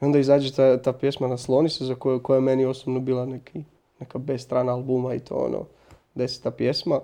I 0.00 0.04
onda 0.04 0.18
izađe 0.18 0.52
ta, 0.52 0.82
ta 0.82 0.92
pjesma 0.92 1.28
Nasloni 1.28 1.68
se 1.68 1.84
za 1.84 1.94
koju, 1.94 2.22
koja 2.22 2.34
je 2.34 2.40
meni 2.40 2.64
osobno 2.64 3.00
bila 3.00 3.26
neki, 3.26 3.64
neka 4.00 4.18
B 4.18 4.38
strana 4.38 4.72
albuma 4.72 5.14
i 5.14 5.18
to 5.18 5.34
ono 5.34 5.64
deseta 6.14 6.50
pjesma. 6.50 7.00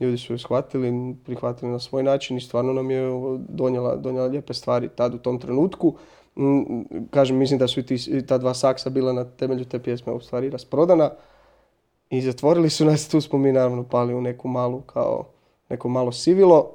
Ljudi 0.00 0.18
su 0.18 0.32
ju 0.32 0.38
shvatili, 0.38 1.16
prihvatili 1.24 1.70
na 1.70 1.78
svoj 1.78 2.02
način 2.02 2.36
i 2.36 2.40
stvarno 2.40 2.72
nam 2.72 2.90
je 2.90 3.02
donijela, 3.48 3.96
donijela 3.96 4.26
lijepe 4.26 4.54
stvari 4.54 4.88
tad 4.88 5.14
u 5.14 5.18
tom 5.18 5.38
trenutku. 5.38 5.94
Mm, 6.36 6.82
Kažem, 7.10 7.36
mislim 7.36 7.58
da 7.58 7.68
su 7.68 7.80
i 7.80 8.26
ta 8.26 8.38
dva 8.38 8.54
saksa 8.54 8.90
bila 8.90 9.12
na 9.12 9.24
temelju 9.24 9.64
te 9.64 9.78
pjesme 9.78 10.12
u 10.12 10.20
stvari 10.20 10.50
rasprodana. 10.50 11.10
I 12.10 12.20
zatvorili 12.20 12.70
su 12.70 12.84
nas, 12.84 13.08
tu 13.08 13.20
smo 13.20 13.38
mi 13.38 13.52
naravno 13.52 13.84
pali 13.84 14.14
u 14.14 14.20
neku 14.20 14.48
malu, 14.48 14.80
kao 14.80 15.31
neko 15.72 15.88
malo 15.88 16.12
sivilo. 16.12 16.70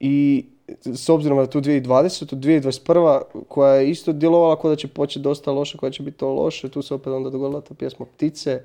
I 0.00 0.44
s 0.84 1.08
obzirom 1.08 1.38
na 1.38 1.46
tu 1.46 1.60
2020, 1.60 2.34
2021. 2.34 3.22
koja 3.48 3.74
je 3.74 3.90
isto 3.90 4.12
djelovala 4.12 4.60
kao 4.60 4.70
da 4.70 4.76
će 4.76 4.88
početi 4.88 5.22
dosta 5.22 5.52
loše, 5.52 5.78
koja 5.78 5.90
će 5.90 6.02
biti 6.02 6.16
to 6.16 6.32
loše, 6.32 6.68
tu 6.68 6.82
se 6.82 6.94
opet 6.94 7.12
onda 7.12 7.30
dogodila 7.30 7.60
ta 7.60 7.74
pjesma 7.74 8.06
Ptice 8.06 8.62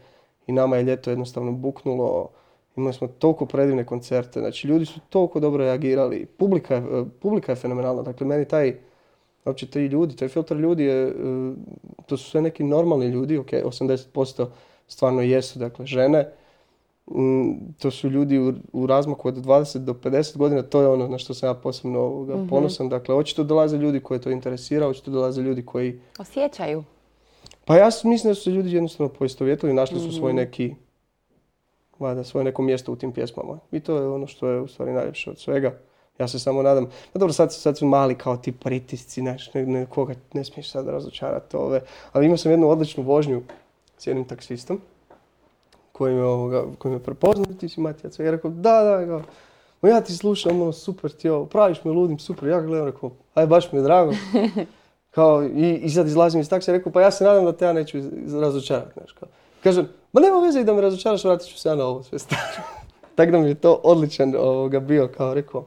i 0.48 0.52
nama 0.52 0.78
je 0.78 0.84
ljeto 0.84 1.10
jednostavno 1.10 1.52
buknulo. 1.52 2.30
Imali 2.75 2.94
smo 2.94 3.08
toliko 3.08 3.46
predivne 3.46 3.86
koncerte, 3.86 4.40
znači 4.40 4.68
ljudi 4.68 4.86
su 4.86 5.00
toliko 5.10 5.40
dobro 5.40 5.64
reagirali, 5.64 6.25
publika 6.25 6.75
je, 6.75 7.06
publika 7.22 7.52
je 7.52 7.56
fenomenalna, 7.56 8.02
dakle 8.02 8.28
meni 8.28 8.46
taj, 8.46 8.75
uopće 9.46 9.68
ti 9.68 9.80
ljudi, 9.80 10.16
taj 10.16 10.28
filter 10.28 10.57
ljudi 10.57 10.84
je, 10.84 11.07
e, 11.07 11.14
to 12.06 12.18
su 12.18 12.30
sve 12.30 12.42
neki 12.42 12.64
normalni 12.64 13.06
ljudi, 13.06 13.38
ok, 13.38 13.52
80% 13.52 14.46
stvarno 14.88 15.22
jesu, 15.22 15.60
dakle 15.60 15.86
žene, 15.86 16.31
to 17.80 17.92
su 17.92 18.09
ljudi 18.09 18.39
u, 18.39 18.53
u 18.74 18.88
razmaku 18.88 19.27
od 19.27 19.36
20 19.36 19.77
do 19.77 19.94
50 19.94 20.38
godina, 20.38 20.62
to 20.62 20.81
je 20.81 20.88
ono 20.88 21.07
na 21.07 21.18
što 21.18 21.33
sam 21.33 21.50
ja 21.50 21.53
posebno 21.53 22.00
ovoga 22.00 22.45
ponosan. 22.50 22.89
Dakle, 22.89 23.15
očito 23.15 23.44
dolaze 23.44 23.77
ljudi 23.77 24.00
koje 24.00 24.21
to 24.21 24.30
interesira, 24.30 24.88
očito 24.88 25.12
dolaze 25.12 25.42
ljudi 25.42 25.65
koji... 25.65 26.00
Osjećaju. 26.19 26.83
Pa 27.65 27.75
ja 27.75 27.89
mislim 28.03 28.31
da 28.31 28.35
su 28.35 28.44
se 28.44 28.52
ljudi 28.52 28.73
jednostavno 28.73 29.14
poistovjetili, 29.14 29.73
našli 29.73 29.99
su 29.99 30.11
svoj 30.11 30.33
neki, 30.33 30.76
valjda, 31.99 32.23
svoje 32.23 32.44
neko 32.44 32.61
mjesto 32.61 32.92
u 32.92 32.95
tim 32.95 33.11
pjesmama. 33.11 33.59
I 33.71 33.80
to 33.80 33.97
je 33.97 34.07
ono 34.07 34.28
što 34.28 34.47
je 34.47 34.61
u 34.61 34.68
stvari 34.68 34.94
najljepše 34.94 35.30
od 35.30 35.40
svega. 35.40 35.78
Ja 36.19 36.28
se 36.28 36.40
samo 36.40 36.61
nadam, 36.61 36.85
pa 37.14 37.19
dobro, 37.19 37.33
sad, 37.33 37.54
sad 37.54 37.78
su 37.78 37.85
mali 37.85 38.16
kao 38.16 38.37
ti 38.37 38.52
pritisci, 38.52 39.21
znaš, 39.21 39.54
ne, 39.54 39.66
ne, 39.66 39.85
koga 39.85 40.14
ne 40.33 40.44
smiješ 40.44 40.71
sad 40.71 40.87
razočarati 40.87 41.57
ove. 41.57 41.81
Ali 42.11 42.26
imao 42.26 42.37
sam 42.37 42.52
jednu 42.52 42.69
odličnu 42.69 43.04
vožnju 43.04 43.42
s 43.97 44.07
jednim 44.07 44.28
taksistom 44.28 44.81
koji 46.02 46.16
me, 46.16 46.24
ovoga, 46.24 46.64
koji 46.78 46.94
me 46.94 47.00
prepoznao, 47.00 47.46
ti 47.60 47.70
si 47.70 47.81
Matija 47.81 48.10
Cvek. 48.10 48.26
Ja 48.26 48.31
rekao, 48.31 48.52
da, 48.52 48.84
da, 48.84 49.06
kao, 49.06 49.22
"Ma 49.81 49.90
ja 49.90 50.02
ti 50.02 50.14
slušam, 50.18 50.62
ono, 50.62 50.72
super 50.72 51.12
ti 51.12 51.30
ovo, 51.30 51.46
praviš 51.46 51.84
me 51.84 51.92
ludim, 51.92 52.20
super. 52.20 52.50
Ja 52.50 52.62
ga 52.62 52.68
gledam, 52.68 52.86
rekao, 52.88 53.12
aj, 53.34 53.48
baš 53.48 53.72
mi 53.72 53.80
je 53.80 53.84
drago. 53.84 54.12
Kao, 55.16 55.44
i, 55.44 55.80
i 55.84 55.90
sad 55.90 56.08
izlazim 56.08 56.42
iz 56.42 56.50
taksija, 56.50 56.78
rekao, 56.78 56.92
pa 56.92 57.02
ja 57.02 57.12
se 57.12 57.24
nadam 57.24 57.46
da 57.46 57.52
te 57.54 57.66
ja 57.66 57.74
neću 57.74 57.98
razočarati, 58.42 58.94
znaš, 58.94 59.12
kao. 59.12 59.30
Kažem, 59.64 59.88
ma 60.14 60.22
nema 60.22 60.40
veze 60.40 60.62
i 60.62 60.64
da 60.64 60.74
me 60.74 60.81
razočaraš, 60.81 61.24
vratit 61.24 61.48
ću 61.48 61.60
se 61.60 61.70
ja 61.70 61.76
na 61.76 61.86
ovo 61.86 62.04
sve 62.04 62.20
staro. 62.20 62.64
Tako 63.16 63.31
da 63.31 63.40
mi 63.40 63.48
je 63.48 63.56
to 63.56 63.74
odličan 63.84 64.36
ovoga 64.36 64.80
bio, 64.80 65.10
kao 65.18 65.34
rekao, 65.34 65.66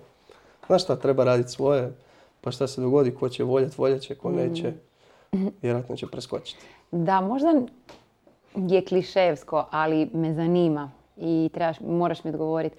znaš 0.67 0.83
šta, 0.83 0.97
treba 0.97 1.25
raditi 1.25 1.51
svoje, 1.51 1.93
pa 2.41 2.51
šta 2.51 2.67
se 2.67 2.81
dogodi, 2.81 3.15
ko 3.15 3.29
će 3.29 3.45
voljet, 3.45 3.79
voljet 3.79 4.03
će, 4.03 4.15
ko 4.15 4.31
neće, 4.31 4.73
vjerojatno 5.63 5.97
će 5.97 6.07
preskočiti. 6.07 6.65
Da, 6.91 7.21
možda 7.21 7.63
je 8.55 8.85
kliševsko, 8.85 9.67
ali 9.71 10.11
me 10.13 10.35
zanima 10.35 10.91
i 11.17 11.51
trebaš, 11.53 11.81
moraš 11.81 12.25
mi 12.25 12.31
odgovoriti. 12.31 12.77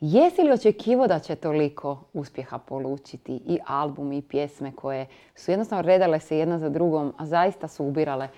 Jesi 0.00 0.42
li 0.42 0.52
očekivao 0.52 1.06
da 1.06 1.18
će 1.18 1.34
toliko 1.34 1.98
uspjeha 2.12 2.58
polučiti 2.58 3.40
i 3.46 3.58
album 3.66 4.12
i 4.12 4.22
pjesme 4.22 4.72
koje 4.72 5.06
su 5.34 5.50
jednostavno 5.50 5.82
redale 5.82 6.20
se 6.20 6.38
jedna 6.38 6.58
za 6.58 6.68
drugom, 6.68 7.12
a 7.16 7.26
zaista 7.26 7.68
su 7.68 7.84
ubirale 7.84 8.28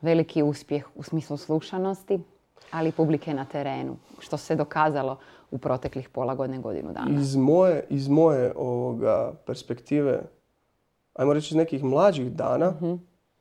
veliki 0.00 0.42
uspjeh 0.42 0.86
u 0.94 1.02
smislu 1.02 1.36
slušanosti, 1.36 2.18
ali 2.70 2.88
i 2.88 2.92
publike 2.92 3.34
na 3.34 3.44
terenu, 3.44 3.96
što 4.18 4.36
se 4.36 4.56
dokazalo 4.56 5.18
u 5.50 5.58
proteklih 5.58 6.08
pola 6.08 6.34
godine, 6.34 6.58
godinu 6.58 6.92
dana. 6.92 7.20
Iz 7.20 7.36
moje, 7.36 7.84
iz 7.88 8.08
moje 8.08 8.52
ovoga 8.56 9.32
perspektive, 9.46 10.22
ajmo 11.14 11.32
reći 11.32 11.54
iz 11.54 11.56
nekih 11.56 11.84
mlađih 11.84 12.32
dana, 12.32 12.74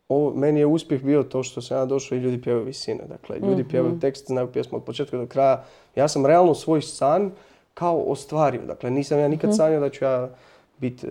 ovo, 0.10 0.34
meni 0.36 0.60
je 0.60 0.66
uspjeh 0.66 1.04
bio 1.04 1.24
to 1.24 1.44
što 1.44 1.62
sam 1.62 1.78
ja 1.78 1.86
došao 1.86 2.16
i 2.16 2.22
ljudi 2.22 2.42
pjevaju 2.42 2.66
visine. 2.66 3.04
Dakle, 3.10 3.40
ljudi 3.40 3.64
pjevaju 3.70 4.00
tekst, 4.00 4.28
znaju 4.28 4.48
pjesmu 4.48 4.78
od 4.78 4.84
početka 4.84 5.18
do 5.18 5.26
kraja. 5.26 5.64
Ja 5.96 6.08
sam 6.08 6.26
realno 6.26 6.54
svoj 6.54 6.82
san 6.82 7.32
kao 7.74 7.98
ostvario. 7.98 8.62
Dakle, 8.66 8.92
nisam 8.92 9.20
ja 9.20 9.28
nikad 9.28 9.56
sanjao 9.56 9.80
da 9.80 9.90
ću 9.90 10.06
ja 10.06 10.30
biti 10.78 11.08
e, 11.08 11.10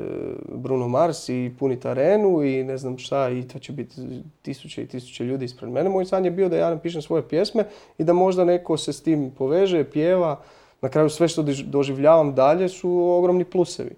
Bruno 0.48 0.88
Mars 0.88 1.28
i 1.28 1.52
puniti 1.58 1.88
arenu 1.88 2.42
i 2.42 2.64
ne 2.64 2.78
znam 2.78 2.98
šta 2.98 3.30
i 3.30 3.48
to 3.48 3.58
će 3.58 3.72
biti 3.72 4.22
tisuće 4.42 4.82
i 4.82 4.86
tisuće 4.86 5.24
ljudi 5.24 5.44
ispred 5.44 5.70
mene. 5.70 5.90
Moj 5.90 6.04
san 6.04 6.24
je 6.24 6.30
bio 6.30 6.48
da 6.48 6.56
ja 6.56 6.70
napišem 6.70 7.02
svoje 7.02 7.28
pjesme 7.28 7.64
i 7.98 8.04
da 8.04 8.12
možda 8.12 8.44
neko 8.44 8.76
se 8.76 8.92
s 8.92 9.02
tim 9.02 9.30
poveže, 9.38 9.84
pjeva. 9.84 10.40
Na 10.80 10.88
kraju 10.88 11.10
sve 11.10 11.28
što 11.28 11.44
doživljavam 11.64 12.34
dalje 12.34 12.68
su 12.68 12.90
ogromni 12.90 13.44
plusevi. 13.44 13.96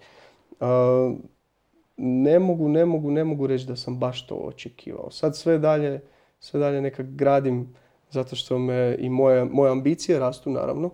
E, 0.60 0.64
ne 1.98 2.38
mogu, 2.38 2.68
ne 2.68 2.84
mogu, 2.84 3.10
ne 3.10 3.24
mogu 3.24 3.46
reći 3.46 3.66
da 3.66 3.76
sam 3.76 3.98
baš 3.98 4.26
to 4.26 4.34
očekivao. 4.34 5.10
Sad 5.10 5.36
sve 5.36 5.58
dalje, 5.58 6.00
sve 6.40 6.60
dalje 6.60 6.80
nekak 6.80 7.06
gradim 7.06 7.74
zato 8.10 8.36
što 8.36 8.58
me 8.58 8.96
i 8.98 9.08
moje, 9.08 9.44
moje 9.44 9.70
ambicije 9.70 10.18
rastu 10.18 10.50
naravno 10.50 10.90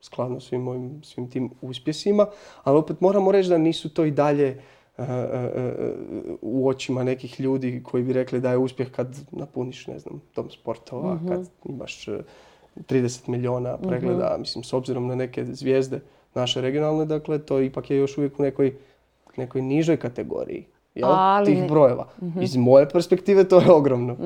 skladno 0.00 0.40
svim 0.40 0.62
mojim 0.62 1.02
svim 1.02 1.30
tim 1.30 1.50
uspjesima, 1.60 2.26
ali 2.64 2.78
opet 2.78 3.00
moramo 3.00 3.32
reći 3.32 3.48
da 3.48 3.58
nisu 3.58 3.94
to 3.94 4.04
i 4.04 4.10
dalje 4.10 4.46
e, 4.46 5.02
e, 5.02 5.06
e, 5.06 5.72
u 6.42 6.68
očima 6.68 7.04
nekih 7.04 7.40
ljudi 7.40 7.82
koji 7.84 8.02
bi 8.02 8.12
rekli 8.12 8.40
da 8.40 8.50
je 8.50 8.58
uspjeh 8.58 8.90
kad 8.90 9.16
napuniš, 9.30 9.86
ne 9.86 9.98
znam, 9.98 10.22
dom 10.36 10.50
sportova, 10.50 11.14
mhm. 11.14 11.28
kad 11.28 11.48
imaš 11.64 12.08
30 12.76 13.28
milijuna 13.28 13.76
pregleda, 13.76 14.30
mhm. 14.32 14.40
mislim, 14.40 14.64
s 14.64 14.72
obzirom 14.72 15.06
na 15.06 15.14
neke 15.14 15.44
zvijezde 15.44 16.00
naše 16.34 16.60
regionalne, 16.60 17.04
dakle, 17.04 17.38
to 17.38 17.60
ipak 17.60 17.90
je 17.90 17.96
još 17.96 18.18
uvijek 18.18 18.38
u 18.38 18.42
nekoj, 18.42 18.76
nekoj 19.40 19.62
nižoj 19.62 19.96
kategoriji. 19.96 20.66
Jel? 20.94 21.08
tih 21.44 21.68
brojeva. 21.68 22.06
Mhm. 22.22 22.42
Iz 22.42 22.56
moje 22.56 22.88
perspektive 22.88 23.44
to 23.44 23.60
je 23.60 23.70
ogromno, 23.70 24.16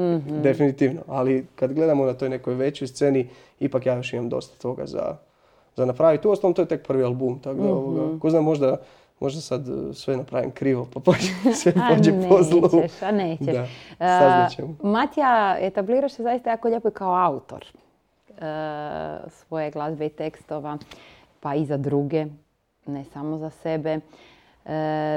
definitivno. 0.42 1.00
Ali 1.08 1.46
kad 1.54 1.72
gledamo 1.72 2.04
na 2.04 2.12
toj 2.12 2.28
nekoj 2.28 2.54
većoj 2.54 2.88
sceni, 2.88 3.28
ipak 3.60 3.86
ja 3.86 3.94
još 3.94 4.12
imam 4.12 4.28
dosta 4.28 4.62
toga 4.62 4.86
za, 4.86 5.16
za 5.76 5.84
napraviti. 5.84 6.28
Uostalom, 6.28 6.54
to 6.54 6.62
je 6.62 6.68
tek 6.68 6.86
prvi 6.86 7.04
album, 7.04 7.38
tako 7.38 7.58
da, 7.96 8.02
mm 8.02 8.20
ko 8.20 8.30
zna, 8.30 8.40
možda, 8.40 8.76
možda 9.20 9.40
sad 9.40 9.68
e, 9.68 9.94
sve 9.94 10.16
napravim 10.16 10.50
krivo, 10.50 10.88
pa 10.94 11.00
pođe, 11.00 11.28
sve 11.62 11.72
pođe 11.72 12.12
po 12.28 12.42
zlu. 12.42 12.82
A 13.02 13.10
nećeš. 13.10 13.46
Da, 13.98 14.48
uh, 14.58 14.70
Matija, 14.82 15.56
etabliraš 15.60 16.12
se 16.12 16.22
zaista 16.22 16.50
jako 16.50 16.68
lijepo 16.68 16.90
kao 16.90 17.14
autor 17.14 17.64
uh, 18.28 18.36
svoje 19.30 19.70
glazbe 19.70 20.06
i 20.06 20.10
tekstova, 20.10 20.78
pa 21.40 21.54
i 21.54 21.64
za 21.64 21.76
druge, 21.76 22.26
ne 22.86 23.04
samo 23.04 23.38
za 23.38 23.50
sebe. 23.50 24.00
Uh, 24.64 24.70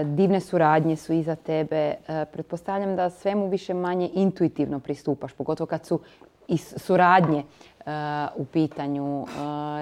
divne 0.05 0.39
suradnje 0.39 0.95
su 0.95 1.13
iza 1.13 1.35
tebe. 1.35 1.95
Pretpostavljam 2.31 2.95
da 2.95 3.09
svemu 3.09 3.49
više 3.49 3.73
manje 3.73 4.09
intuitivno 4.13 4.79
pristupaš, 4.79 5.33
pogotovo 5.33 5.67
kad 5.67 5.85
su 5.85 5.99
i 6.47 6.57
suradnje 6.57 7.43
u 8.35 8.45
pitanju. 8.45 9.25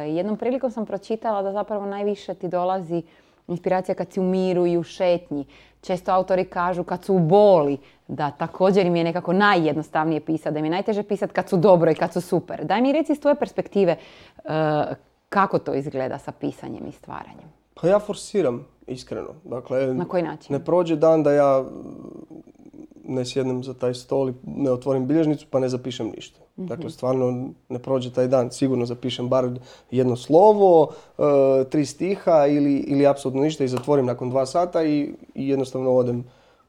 Jednom 0.07 0.37
prilikom 0.37 0.71
sam 0.71 0.85
pročitala 0.85 1.41
da 1.41 1.51
zapravo 1.51 1.85
najviše 1.85 2.33
ti 2.33 2.47
dolazi 2.47 3.03
inspiracija 3.47 3.95
kad 3.95 4.11
si 4.11 4.19
u 4.19 4.23
miru 4.23 4.67
i 4.67 4.77
u 4.77 4.83
šetnji. 4.83 5.45
Često 5.81 6.11
autori 6.11 6.45
kažu 6.45 6.83
kad 6.83 7.03
su 7.03 7.15
u 7.15 7.19
boli, 7.19 7.77
da 8.07 8.31
također 8.31 8.85
im 8.85 8.95
je 8.95 9.03
nekako 9.03 9.33
najjednostavnije 9.33 10.21
pisati, 10.21 10.53
da 10.53 10.59
im 10.59 10.65
je 10.65 10.71
najteže 10.71 11.03
pisati 11.03 11.33
kad 11.33 11.49
su 11.49 11.57
dobro 11.57 11.91
i 11.91 11.95
kad 11.95 12.13
su 12.13 12.21
super. 12.21 12.65
Daj 12.65 12.81
mi 12.81 12.91
reci 12.91 13.11
iz 13.11 13.19
tvoje 13.19 13.35
perspektive 13.35 13.95
kako 15.29 15.59
to 15.59 15.73
izgleda 15.73 16.17
sa 16.17 16.31
pisanjem 16.31 16.87
i 16.87 16.91
stvaranjem. 16.91 17.64
Pa 17.81 17.87
ja 17.87 17.99
forsiram, 17.99 18.65
iskreno. 18.87 19.29
Dakle, 19.43 19.93
Na 19.93 20.07
koji 20.07 20.23
način? 20.23 20.53
Ne 20.53 20.65
prođe 20.65 20.95
dan 20.95 21.23
da 21.23 21.31
ja 21.31 21.65
ne 23.07 23.25
sjednem 23.25 23.63
za 23.63 23.73
taj 23.73 23.93
stol 23.93 24.29
i 24.29 24.33
ne 24.43 24.71
otvorim 24.71 25.07
bilježnicu 25.07 25.45
pa 25.49 25.59
ne 25.59 25.69
zapišem 25.69 26.11
ništa. 26.15 26.39
Mhm. 26.57 26.67
Dakle, 26.67 26.89
stvarno 26.89 27.49
ne 27.69 27.79
prođe 27.79 28.13
taj 28.13 28.27
dan, 28.27 28.51
sigurno 28.51 28.85
zapišem 28.85 29.29
bar 29.29 29.49
jedno 29.91 30.15
slovo, 30.15 30.91
e, 31.17 31.21
tri 31.69 31.85
stiha 31.85 32.45
ili, 32.47 32.75
ili 32.75 33.07
apsolutno 33.07 33.43
ništa 33.43 33.63
i 33.63 33.67
zatvorim 33.67 34.05
nakon 34.05 34.29
dva 34.29 34.45
sata 34.45 34.83
i, 34.83 35.13
jednostavno 35.35 35.91
odem, 35.91 36.23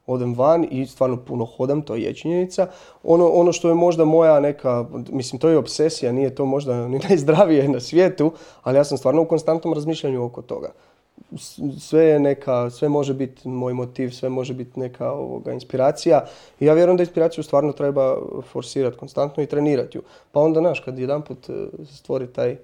odem 0.07 0.33
van 0.33 0.67
i 0.71 0.85
stvarno 0.85 1.17
puno 1.17 1.45
hodam, 1.45 1.81
to 1.81 1.95
je 1.95 2.13
činjenica. 2.13 2.67
Ono, 3.03 3.27
ono 3.27 3.51
što 3.51 3.69
je 3.69 3.75
možda 3.75 4.05
moja 4.05 4.39
neka, 4.39 4.85
mislim 5.09 5.39
to 5.39 5.49
je 5.49 5.57
obsesija, 5.57 6.11
nije 6.11 6.35
to 6.35 6.45
možda 6.45 6.87
ni 6.87 6.99
najzdravije 7.09 7.67
na 7.67 7.79
svijetu, 7.79 8.31
ali 8.63 8.77
ja 8.77 8.83
sam 8.83 8.97
stvarno 8.97 9.21
u 9.21 9.25
konstantnom 9.25 9.73
razmišljanju 9.73 10.23
oko 10.23 10.41
toga 10.41 10.71
sve 11.79 12.03
je 12.03 12.19
neka, 12.19 12.69
sve 12.69 12.89
može 12.89 13.13
biti 13.13 13.47
moj 13.47 13.73
motiv, 13.73 14.09
sve 14.09 14.29
može 14.29 14.53
biti 14.53 14.79
neka 14.79 15.11
ovoga, 15.11 15.53
inspiracija. 15.53 16.25
I 16.59 16.65
ja 16.65 16.73
vjerujem 16.73 16.97
da 16.97 17.03
inspiraciju 17.03 17.43
stvarno 17.43 17.73
treba 17.73 18.17
forsirati 18.51 18.97
konstantno 18.97 19.43
i 19.43 19.47
trenirati 19.47 19.97
ju. 19.97 20.01
Pa 20.31 20.39
onda, 20.39 20.59
znaš, 20.59 20.79
kad 20.79 20.99
jedan 20.99 21.21
put 21.21 21.49
e, 21.49 21.53
stvori 21.85 22.27
taj 22.27 22.57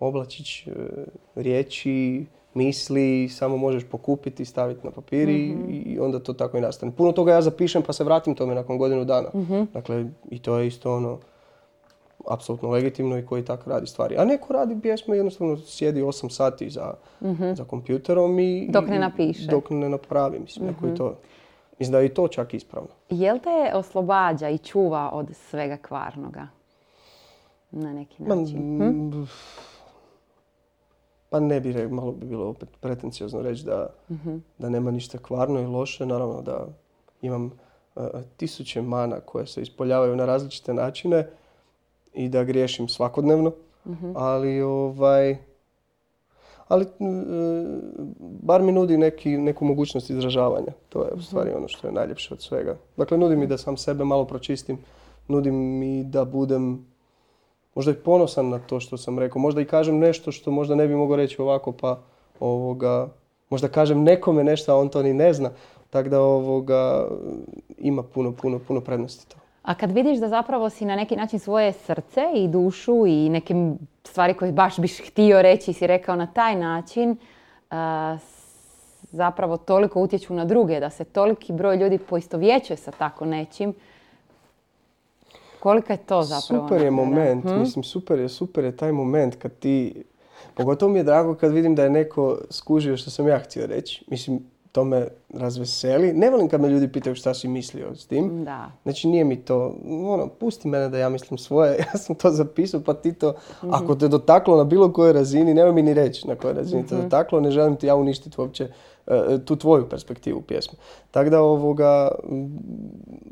oblačić 0.00 0.66
e, 0.66 0.70
riječi, 1.34 2.26
misli, 2.54 3.28
samo 3.28 3.56
možeš 3.56 3.84
pokupiti 3.90 4.42
i 4.42 4.46
staviti 4.46 4.86
na 4.86 4.90
papir 4.90 5.28
mhm. 5.28 5.70
i 5.70 5.98
onda 6.00 6.18
to 6.18 6.32
tako 6.32 6.56
i 6.56 6.60
nastane. 6.60 6.92
Puno 6.96 7.12
toga 7.12 7.32
ja 7.32 7.42
zapišem 7.42 7.82
pa 7.82 7.92
se 7.92 8.04
vratim 8.04 8.34
tome 8.34 8.54
nakon 8.54 8.78
godinu 8.78 9.04
dana. 9.04 9.28
Mhm. 9.34 9.62
Dakle, 9.72 10.06
i 10.30 10.38
to 10.38 10.58
je 10.58 10.66
isto 10.66 10.96
ono, 10.96 11.18
apsolutno 12.30 12.70
legitimno 12.70 13.18
i 13.18 13.26
koji 13.26 13.44
tako 13.44 13.70
radi 13.70 13.86
stvari. 13.86 14.16
A 14.18 14.24
neko 14.24 14.52
radi 14.52 14.80
pjesme 14.80 15.16
jednostavno 15.16 15.56
sjedi 15.56 16.02
8 16.02 16.28
sati 16.28 16.70
za, 16.70 16.94
mm 17.20 17.54
za 17.56 17.64
kompjuterom 17.64 18.38
i... 18.38 18.68
Dok 18.70 18.88
ne 18.88 18.98
napiše. 18.98 19.46
Dok 19.50 19.70
ne 19.70 19.88
napravi, 19.88 20.38
mislim, 20.38 20.66
neko 20.66 20.86
i 20.86 20.88
mhm. 20.88 20.96
to... 20.96 21.16
Mislim 21.78 21.92
da 21.92 21.98
je 21.98 22.06
i 22.06 22.14
to 22.14 22.28
čak 22.28 22.54
ispravno. 22.54 22.88
Jel 23.10 23.38
te 23.38 23.74
oslobađa 23.74 24.48
i 24.48 24.58
čuva 24.58 25.10
od 25.12 25.30
svega 25.32 25.76
kvarnoga? 25.76 26.48
Na 27.70 27.92
neki 27.92 28.22
način. 28.22 28.78
hm? 28.78 29.24
Pa 31.30 31.40
ne 31.40 31.60
bi 31.60 31.88
malo 31.88 32.12
bi 32.12 32.26
bilo 32.26 32.48
opet 32.48 32.68
pretenciozno 32.80 33.42
reći 33.42 33.64
da, 33.64 33.86
mhm. 34.10 34.36
da 34.58 34.68
nema 34.68 34.90
ništa 34.90 35.18
kvarno 35.18 35.60
i 35.60 35.66
loše. 35.66 36.06
Naravno 36.06 36.42
da 36.42 36.66
imam 37.22 37.50
uh, 37.94 38.04
tisuće 38.36 38.82
mana 38.82 39.20
koje 39.20 39.46
se 39.46 39.62
ispoljavaju 39.62 40.16
na 40.16 40.26
različite 40.26 40.74
načine 40.74 41.28
i 42.14 42.28
da 42.28 42.44
griješim 42.44 42.88
svakodnevno, 42.88 43.52
mhm. 43.86 44.12
ali 44.14 44.62
ovaj, 44.62 45.36
ali 46.68 46.84
e, 46.84 46.88
bar 48.20 48.62
mi 48.62 48.72
nudi 48.72 48.96
neki, 48.96 49.36
neku 49.38 49.64
mogućnost 49.64 50.10
izražavanja. 50.10 50.72
To 50.88 51.04
je 51.04 51.12
u 51.12 51.22
stvari 51.22 51.50
ono 51.56 51.68
što 51.68 51.86
je 51.86 51.92
najljepše 51.92 52.34
od 52.34 52.42
svega. 52.42 52.76
Dakle, 52.96 53.18
nudi 53.18 53.36
mi 53.36 53.46
da 53.46 53.58
sam 53.58 53.76
sebe 53.76 54.04
malo 54.04 54.24
pročistim, 54.24 54.78
nudi 55.28 55.50
mi 55.50 56.04
da 56.04 56.24
budem 56.24 56.86
možda 57.74 57.92
i 57.92 57.94
ponosan 57.94 58.48
na 58.48 58.58
to 58.58 58.80
što 58.80 58.96
sam 58.96 59.18
rekao. 59.18 59.42
Možda 59.42 59.60
i 59.60 59.64
kažem 59.64 59.98
nešto 59.98 60.32
što 60.32 60.50
možda 60.50 60.74
ne 60.74 60.88
bi 60.88 60.94
mogao 60.94 61.16
reći 61.16 61.42
ovako, 61.42 61.72
pa 61.72 62.02
ovoga, 62.40 63.08
možda 63.50 63.68
kažem 63.68 64.02
nekome 64.02 64.44
nešto, 64.44 64.72
a 64.72 64.76
on 64.76 64.88
to 64.88 65.02
ni 65.02 65.14
ne 65.14 65.32
zna. 65.32 65.50
Tako 65.90 66.08
da 66.08 66.20
ovoga, 66.20 67.08
ima 67.78 68.02
puno, 68.02 68.32
puno, 68.32 68.58
puno 68.58 68.80
prednosti 68.80 69.28
to. 69.28 69.43
A 69.64 69.74
kad 69.74 69.92
vidiš 69.92 70.18
da 70.18 70.28
zapravo 70.28 70.70
si 70.70 70.84
na 70.84 70.96
neki 70.96 71.16
način 71.16 71.38
svoje 71.38 71.72
srce 71.72 72.20
i 72.34 72.48
dušu 72.48 73.06
i 73.06 73.28
neke 73.28 73.54
stvari 74.04 74.34
koje 74.34 74.52
baš 74.52 74.78
biš 74.78 75.08
htio 75.08 75.42
reći 75.42 75.72
si 75.72 75.86
rekao 75.86 76.16
na 76.16 76.26
taj 76.26 76.56
način, 76.56 77.16
zapravo 79.02 79.56
toliko 79.56 80.00
utječu 80.00 80.34
na 80.34 80.44
druge, 80.44 80.80
da 80.80 80.90
se 80.90 81.04
toliki 81.04 81.52
broj 81.52 81.76
ljudi 81.76 81.98
poistovjećuje 81.98 82.76
sa 82.76 82.90
tako 82.90 83.24
nečim, 83.24 83.74
kolika 85.60 85.92
je 85.92 85.96
to 85.96 86.22
zapravo? 86.22 86.62
Super 86.62 86.82
je 86.82 86.90
moment, 86.90 87.44
hm? 87.44 87.58
mislim 87.58 87.84
super 87.84 88.18
je, 88.18 88.28
super 88.28 88.64
je 88.64 88.76
taj 88.76 88.92
moment 88.92 89.36
kad 89.36 89.58
ti, 89.58 90.04
pogotovo 90.54 90.92
mi 90.92 90.98
je 90.98 91.04
drago 91.04 91.34
kad 91.34 91.52
vidim 91.52 91.74
da 91.74 91.84
je 91.84 91.90
neko 91.90 92.38
skužio 92.50 92.96
što 92.96 93.10
sam 93.10 93.28
ja 93.28 93.38
htio 93.38 93.66
reći. 93.66 94.04
Mislim, 94.08 94.53
to 94.74 94.84
me 94.84 95.06
razveseli. 95.34 96.12
Ne 96.12 96.30
volim 96.30 96.48
kad 96.48 96.60
me 96.60 96.68
ljudi 96.68 96.92
pitaju 96.92 97.14
šta 97.14 97.34
si 97.34 97.48
mislio 97.48 97.94
s 97.94 98.06
tim. 98.06 98.44
Da. 98.44 98.70
Znači 98.82 99.08
nije 99.08 99.24
mi 99.24 99.36
to, 99.36 99.74
ono, 99.86 100.28
pusti 100.28 100.68
mene 100.68 100.88
da 100.88 100.98
ja 100.98 101.08
mislim 101.08 101.38
svoje, 101.38 101.76
ja 101.92 101.98
sam 101.98 102.16
to 102.16 102.30
zapisao 102.30 102.80
pa 102.80 102.94
ti 102.94 103.12
to, 103.12 103.34
mhm. 103.64 103.74
ako 103.74 103.94
te 103.94 104.08
dotaklo 104.08 104.56
na 104.56 104.64
bilo 104.64 104.92
kojoj 104.92 105.12
razini, 105.12 105.54
nemoj 105.54 105.72
mi 105.72 105.82
ni 105.82 105.94
reći 105.94 106.28
na 106.28 106.34
kojoj 106.34 106.54
razini 106.54 106.86
te 106.86 106.94
mhm. 106.94 107.04
dotaklo, 107.04 107.40
ne 107.40 107.50
želim 107.50 107.76
ti 107.76 107.86
ja 107.86 107.94
uništiti 107.94 108.40
uopće 108.40 108.68
uh, 109.06 109.14
tu 109.44 109.56
tvoju 109.56 109.88
perspektivu 109.88 110.40
pjesme. 110.40 110.78
Tako 111.10 111.30
da 111.30 111.40
ovoga, 111.40 112.10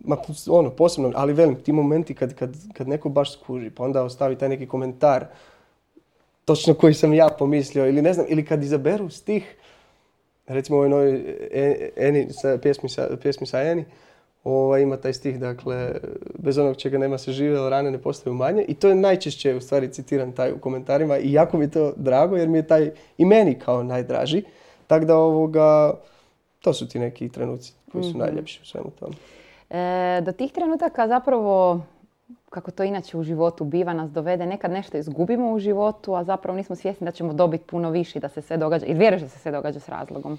ma, 0.05 0.17
ono, 0.51 0.71
posebno, 0.71 1.13
ali 1.15 1.33
velim, 1.33 1.57
ti 1.57 1.73
momenti 1.73 2.15
kad, 2.15 2.35
kad, 2.35 2.57
kad 2.73 2.89
neko 2.89 3.09
baš 3.09 3.33
skuži, 3.33 3.71
pa 3.71 3.85
onda 3.85 4.03
ostavi 4.03 4.37
taj 4.37 4.49
neki 4.49 4.67
komentar, 4.67 5.27
točno 6.45 6.75
koji 6.75 6.95
sam 6.95 7.15
ja 7.15 7.29
pomislio, 7.39 7.89
ili 7.89 8.03
ne 8.03 8.13
znam, 8.13 8.27
ili 8.29 8.45
kad 8.45 8.63
izaberu 8.63 9.11
stih, 9.11 9.57
recimo 10.47 10.79
ovoj 10.79 10.89
novoj 10.89 11.15
e, 11.51 11.91
Eni, 11.97 12.29
pjesmi, 12.63 12.89
sa, 12.89 13.09
pjesmi 13.23 13.47
sa 13.47 13.63
Eni, 13.63 13.85
ovaj, 14.45 14.83
ima 14.83 14.97
taj 14.97 15.13
stih, 15.13 15.41
dakle, 15.41 15.95
bez 16.39 16.59
onog 16.59 16.77
čega 16.77 16.99
nema 16.99 17.19
se 17.19 17.33
žive, 17.33 17.59
ali 17.59 17.71
rane 17.71 17.91
ne 17.91 17.99
postaju 17.99 18.35
manje. 18.35 18.65
I 18.69 18.75
to 18.75 18.89
je 18.89 18.95
najčešće, 18.95 19.55
u 19.55 19.61
stvari, 19.61 19.93
citiran 19.93 20.33
taj 20.33 20.53
u 20.53 20.59
komentarima 20.59 21.19
i 21.19 21.33
jako 21.33 21.59
mi 21.59 21.65
je 21.65 21.71
to 21.71 21.93
drago, 21.97 22.37
jer 22.37 22.49
mi 22.49 22.59
je 22.59 22.67
taj 22.67 22.91
i 23.19 23.25
meni 23.25 23.59
kao 23.59 23.83
najdraži. 23.83 24.43
Tako 24.87 25.05
da, 25.05 25.17
ovoga, 25.17 25.95
to 26.61 26.73
su 26.73 26.89
ti 26.89 26.99
neki 26.99 27.29
trenuci 27.29 27.73
koji 27.93 28.05
su 28.05 28.17
mm 28.17 28.19
najljepši 28.19 28.61
u 28.63 28.67
svemu 28.67 28.91
tome. 28.91 29.15
E, 29.71 30.21
do 30.21 30.33
tih 30.33 30.53
trenutaka 30.53 31.09
zapravo 31.09 31.81
kako 32.53 32.71
to 32.71 32.83
inače 32.85 33.19
u 33.19 33.23
životu 33.23 33.65
biva, 33.65 33.93
nas 33.93 34.11
dovede, 34.11 34.47
nekad 34.47 34.71
nešto 34.71 34.99
izgubimo 34.99 35.53
u 35.53 35.59
životu, 35.59 36.15
a 36.15 36.25
zapravo 36.25 36.57
nismo 36.57 36.77
svjesni 36.77 37.05
da 37.05 37.11
ćemo 37.11 37.33
dobiti 37.33 37.65
puno 37.65 37.91
više 37.91 38.21
da 38.21 38.29
se 38.29 38.43
sve 38.43 38.57
događa. 38.57 38.87
I 38.87 38.95
vjeruješ 38.95 39.23
da 39.23 39.29
se 39.29 39.39
sve 39.39 39.53
događa 39.53 39.81
s 39.81 39.89
razlogom? 39.89 40.39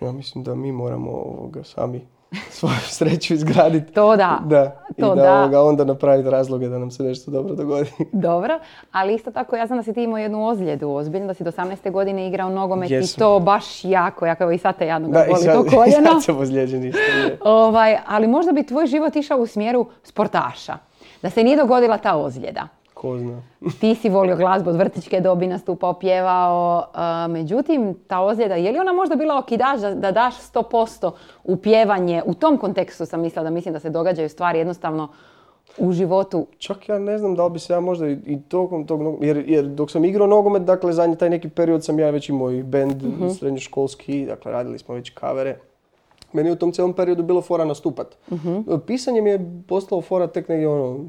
Ja 0.00 0.12
mislim 0.12 0.44
da 0.44 0.54
mi 0.54 0.72
moramo 0.72 1.10
ovoga 1.10 1.64
sami 1.64 2.06
svoju 2.50 2.80
sreću 2.82 3.34
izgraditi. 3.34 3.92
To 3.92 4.16
da. 4.16 4.38
Da. 4.44 4.76
I 4.90 5.00
To 5.00 5.14
da, 5.14 5.22
da. 5.22 5.34
ovoga 5.34 5.62
onda 5.62 5.84
napraviti 5.84 6.30
razloge 6.30 6.68
da 6.68 6.78
nam 6.78 6.90
se 6.90 7.02
nešto 7.02 7.30
dobro 7.30 7.54
dogodi. 7.54 7.90
Dobro, 8.12 8.58
ali 8.92 9.14
isto 9.14 9.30
tako 9.30 9.56
ja 9.56 9.66
znam 9.66 9.78
da 9.78 9.82
si 9.82 9.92
ti 9.92 10.02
imao 10.02 10.18
jednu 10.18 10.46
ozljedu 10.46 10.90
ozbiljno, 10.90 11.26
da 11.26 11.34
si 11.34 11.44
do 11.44 11.50
18. 11.50 11.90
godine 11.90 12.28
igrao 12.28 12.50
nogomet 12.50 12.90
i 12.90 12.94
Jesam. 12.94 13.18
to 13.18 13.40
baš 13.40 13.64
jako, 13.84 14.26
jako, 14.26 14.42
evo 14.42 14.52
i 14.52 14.58
sad 14.58 14.78
te 14.78 14.86
jadno 14.86 15.08
Da, 15.08 15.24
i 15.24 15.28
boli 15.28 15.42
sad, 15.42 15.54
to 15.54 15.64
i 15.66 15.70
koljeno. 15.70 16.12
sad 16.12 16.22
sam 16.24 16.38
ozlijeđen 16.38 16.84
isto. 16.84 17.00
Ovaj, 17.40 17.96
ali 18.06 18.26
možda 18.26 18.52
bi 18.52 18.66
tvoj 18.66 18.86
život 18.86 19.16
išao 19.16 19.38
u 19.38 19.46
smjeru 19.46 19.86
sportaša. 20.02 20.76
Da 21.22 21.30
se 21.30 21.44
nije 21.44 21.56
dogodila 21.56 21.98
ta 21.98 22.16
ozljeda. 22.16 22.68
Ko 23.02 23.18
zna. 23.18 23.42
Ti 23.80 23.94
si 23.94 24.08
volio 24.08 24.36
glazbu 24.36 24.70
od 24.70 24.76
vrtićke 24.76 25.20
dobi, 25.20 25.46
nastupao, 25.46 25.94
pjevao. 25.94 26.84
a, 26.94 27.26
međutim, 27.28 27.94
ta 28.06 28.20
ozljeda, 28.20 28.54
je 28.54 28.72
li 28.72 28.78
ona 28.78 28.92
možda 28.92 29.16
bila 29.16 29.38
okidač 29.38 29.80
da, 29.80 29.94
da 29.94 30.12
daš 30.12 30.34
100% 30.54 31.10
u 31.44 31.56
pjevanje? 31.56 32.22
U 32.26 32.34
tom 32.34 32.56
kontekstu 32.58 33.06
sam 33.06 33.20
mislila 33.20 33.44
da 33.44 33.50
mislim 33.50 33.74
da 33.74 33.80
se 33.80 33.90
događaju 33.90 34.28
stvari 34.28 34.58
jednostavno 34.58 35.08
u 35.78 35.92
životu. 35.92 36.46
Čak 36.58 36.88
ja 36.88 36.98
ne 36.98 37.18
znam 37.18 37.34
da 37.34 37.44
li 37.44 37.50
bi 37.50 37.58
se 37.58 37.72
ja 37.72 37.80
možda 37.80 38.08
i, 38.08 38.38
tokom 38.48 38.86
tog 38.86 39.00
jer, 39.20 39.44
jer 39.46 39.64
dok 39.64 39.90
sam 39.90 40.04
igrao 40.04 40.26
nogomet, 40.26 40.62
dakle 40.62 40.92
zadnji 40.92 41.16
taj 41.18 41.30
neki 41.30 41.48
period 41.48 41.84
sam 41.84 41.98
ja 41.98 42.10
već 42.10 42.28
imao 42.28 42.50
i 42.50 42.62
band 42.62 43.02
Mhm. 43.02 43.28
srednjoškolski, 43.28 44.26
dakle 44.26 44.52
radili 44.52 44.78
smo 44.78 44.94
već 44.94 45.10
kavere. 45.10 45.56
Meni 46.32 46.48
je 46.48 46.52
u 46.52 46.56
tom 46.56 46.72
cijelom 46.72 46.92
periodu 46.92 47.22
bilo 47.22 47.42
fora 47.42 47.64
nastupat. 47.64 48.16
Mhm. 48.32 48.60
Pisanje 48.86 49.20
mi 49.22 49.30
je 49.30 49.62
postalo 49.68 50.02
fora 50.02 50.26
tek 50.26 50.48
negdje 50.48 50.68
ono, 50.68 51.04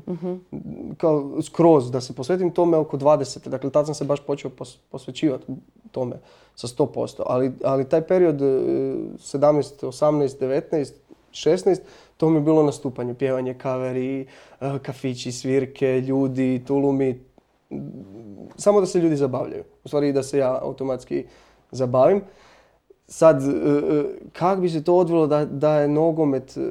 kao 0.98 1.42
skroz, 1.42 1.92
da 1.92 2.02
se 2.02 2.14
posvetim 2.14 2.52
tome 2.52 2.78
oko 2.78 2.98
20. 2.98 3.50
Dakle, 3.50 3.70
tad 3.70 3.86
sam 3.86 3.96
se 3.96 4.06
baš 4.06 4.20
počeo 4.20 4.52
pos- 4.52 4.78
posvećivati 4.90 5.46
tome 5.92 6.16
sa 6.56 6.68
100%. 6.68 7.24
Ali, 7.26 7.52
ali 7.64 7.90
taj 7.90 8.02
period 8.02 8.42
e, 8.42 8.46
17, 8.46 9.86
18, 9.86 10.40
19, 10.40 10.92
16, 11.32 11.80
to 12.18 12.30
mi 12.30 12.38
je 12.38 12.42
bilo 12.42 12.64
nastupanje, 12.64 13.14
pjevanje, 13.14 13.54
kaveri, 13.54 14.28
e, 14.62 14.80
kafići, 14.82 15.32
svirke, 15.32 16.02
ljudi, 16.02 16.64
tulumi, 16.68 17.20
samo 18.56 18.80
da 18.80 18.86
se 18.86 19.00
ljudi 19.00 19.16
zabavljaju. 19.16 19.64
U 19.84 19.88
stvari 19.88 20.14
da 20.14 20.24
se 20.24 20.38
ja 20.38 20.60
automatski 20.62 21.26
zabavim. 21.72 22.22
Sad, 23.08 23.44
e, 23.44 23.48
e, 23.48 24.04
kak 24.34 24.60
bi 24.60 24.70
se 24.70 24.84
to 24.84 24.96
odvilo 24.96 25.28
da, 25.28 25.46
da 25.46 25.80
je 25.80 25.88
nogomet 25.88 26.58
e, 26.58 26.62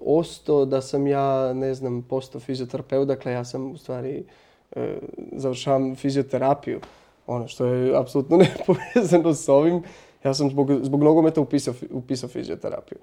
ostao, 0.00 0.64
da 0.64 0.80
sam 0.80 1.06
ja, 1.06 1.52
ne 1.52 1.74
znam, 1.74 2.02
postao 2.02 2.40
fizioterapeut, 2.40 3.08
dakle 3.08 3.32
ja 3.32 3.44
sam 3.44 3.70
u 3.70 3.76
stvari 3.76 4.24
završavam 5.32 5.96
fizioterapiju, 5.96 6.80
ono 7.26 7.48
što 7.48 7.66
je 7.66 7.96
apsolutno 7.96 8.36
nepovezano 8.44 9.34
s 9.34 9.48
ovim. 9.48 9.82
Ja 10.24 10.34
sam 10.34 10.50
zbog, 10.50 10.70
zbog 10.82 11.02
nogometa 11.02 11.40
upisao, 11.40 11.74
upisao 11.90 12.28
fizioterapiju. 12.28 12.98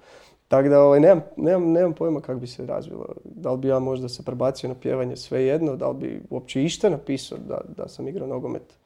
Tako 0.48 0.68
da 0.68 0.82
ovaj, 0.82 1.00
nemam, 1.00 1.22
nemam, 1.36 1.72
nemam 1.72 1.92
pojma 1.92 2.20
kako 2.20 2.38
bi 2.38 2.46
se 2.46 2.66
razvilo. 2.66 3.06
Da 3.24 3.52
li 3.52 3.58
bi 3.58 3.68
ja 3.68 3.78
možda 3.78 4.08
se 4.08 4.22
prebacio 4.22 4.68
na 4.68 4.74
pjevanje 4.74 5.16
svejedno, 5.16 5.76
da 5.76 5.88
li 5.88 5.96
bi 5.98 6.22
uopće 6.30 6.64
išta 6.64 6.88
napisao 6.88 7.38
da, 7.38 7.60
da 7.76 7.88
sam 7.88 8.08
igrao 8.08 8.28
nogomet. 8.28 8.77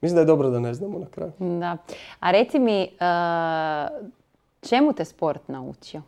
Mislim 0.00 0.14
da 0.14 0.20
je 0.20 0.26
dobro 0.26 0.50
da 0.50 0.60
ne 0.60 0.74
znamo 0.74 0.98
na 0.98 1.06
kraju. 1.06 1.32
Da. 1.38 1.76
A 2.20 2.30
reci 2.30 2.58
mi, 2.58 2.82
e, 2.82 2.88
čemu 4.60 4.92
te 4.92 5.04
sport 5.04 5.48
naučio? 5.48 6.02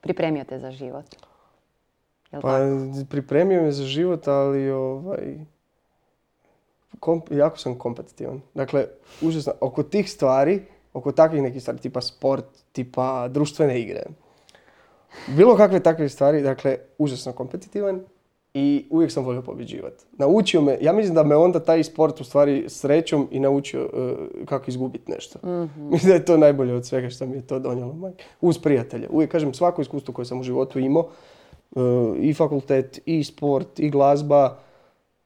Pripremio 0.00 0.44
te 0.44 0.58
za 0.58 0.70
život? 0.70 1.04
Jel 2.32 2.42
Pa 2.42 2.58
tako? 2.58 3.06
pripremio 3.10 3.62
me 3.62 3.72
za 3.72 3.84
život, 3.84 4.28
ali 4.28 4.70
ovaj, 4.70 5.38
kom- 7.00 7.22
jako 7.30 7.56
sam 7.58 7.78
kompetitivan. 7.78 8.40
Dakle, 8.54 8.86
užasno, 9.22 9.52
oko 9.60 9.82
tih 9.82 10.10
stvari, 10.10 10.62
oko 10.92 11.12
takvih 11.12 11.42
nekih 11.42 11.62
stvari, 11.62 11.78
tipa 11.78 12.00
sport, 12.00 12.44
tipa 12.72 13.28
društvene 13.28 13.80
igre, 13.80 14.02
bilo 15.26 15.56
kakve 15.56 15.80
takve 15.80 16.08
stvari, 16.08 16.42
dakle, 16.42 16.76
užasno 16.98 17.32
kompetitivan 17.32 18.00
i 18.54 18.86
uvijek 18.90 19.12
sam 19.12 19.24
volio 19.24 19.42
pobjeđivati. 19.42 20.04
Naučio 20.12 20.62
me, 20.62 20.78
ja 20.80 20.92
mislim 20.92 21.14
da 21.14 21.22
me 21.22 21.36
onda 21.36 21.60
taj 21.60 21.84
sport 21.84 22.20
u 22.20 22.24
stvari 22.24 22.64
srećom 22.68 23.28
i 23.30 23.40
naučio 23.40 23.90
eh, 23.94 24.44
kako 24.44 24.64
izgubiti 24.68 25.12
nešto. 25.12 25.38
Mislim 25.76 26.08
da 26.08 26.14
je 26.14 26.24
to 26.24 26.36
najbolje 26.36 26.74
od 26.74 26.86
svega 26.86 27.10
što 27.10 27.26
mi 27.26 27.36
je 27.36 27.46
to 27.46 27.58
donijelo. 27.58 28.12
Uz 28.40 28.58
prijatelje. 28.58 29.08
Uvijek 29.10 29.30
kažem, 29.30 29.54
svako 29.54 29.82
iskustvo 29.82 30.14
koje 30.14 30.24
sam 30.24 30.40
u 30.40 30.42
životu 30.42 30.78
imao, 30.78 31.08
eh, 31.76 31.80
i 32.18 32.34
fakultet, 32.34 33.00
i 33.06 33.24
sport, 33.24 33.78
i 33.78 33.90
glazba, 33.90 34.58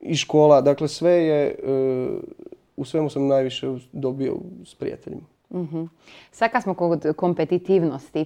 i 0.01 0.17
škola, 0.17 0.61
dakle 0.61 0.89
sve 0.89 1.13
je, 1.13 1.47
eh, 1.47 2.09
u 2.77 2.85
svemu 2.85 3.11
sam 3.11 3.27
najviše 3.27 3.75
dobio 3.93 4.37
s 4.65 4.75
prijateljima. 4.75 5.23
Mhm. 5.55 5.85
Sad 6.31 6.53
kad 6.53 6.63
smo 6.63 6.75
kod 6.75 7.17
kompetitivnosti, 7.17 8.25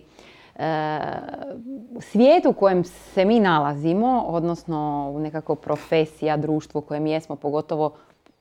svijet 2.01 2.47
u 2.47 2.53
kojem 2.53 2.85
se 2.85 3.25
mi 3.25 3.40
nalazimo, 3.40 4.25
odnosno 4.27 5.11
u 5.14 5.18
nekako 5.18 5.55
profesija, 5.55 6.37
društvo 6.37 6.79
u 6.79 6.83
kojem 6.83 7.07
jesmo, 7.07 7.37
pogotovo 7.37 7.94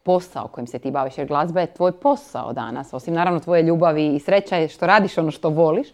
posao 0.03 0.47
kojim 0.47 0.67
se 0.67 0.80
ti 0.80 0.91
baviš, 0.91 1.17
jer 1.17 1.27
glazba 1.27 1.62
je 1.62 1.73
tvoj 1.73 1.91
posao 1.91 2.53
danas, 2.53 2.93
osim 2.93 3.13
naravno 3.13 3.39
tvoje 3.39 3.63
ljubavi 3.63 4.15
i 4.15 4.19
sreća 4.19 4.56
je 4.56 4.67
što 4.67 4.88
radiš 4.88 5.17
ono 5.17 5.32
što 5.32 5.49
voliš. 5.49 5.88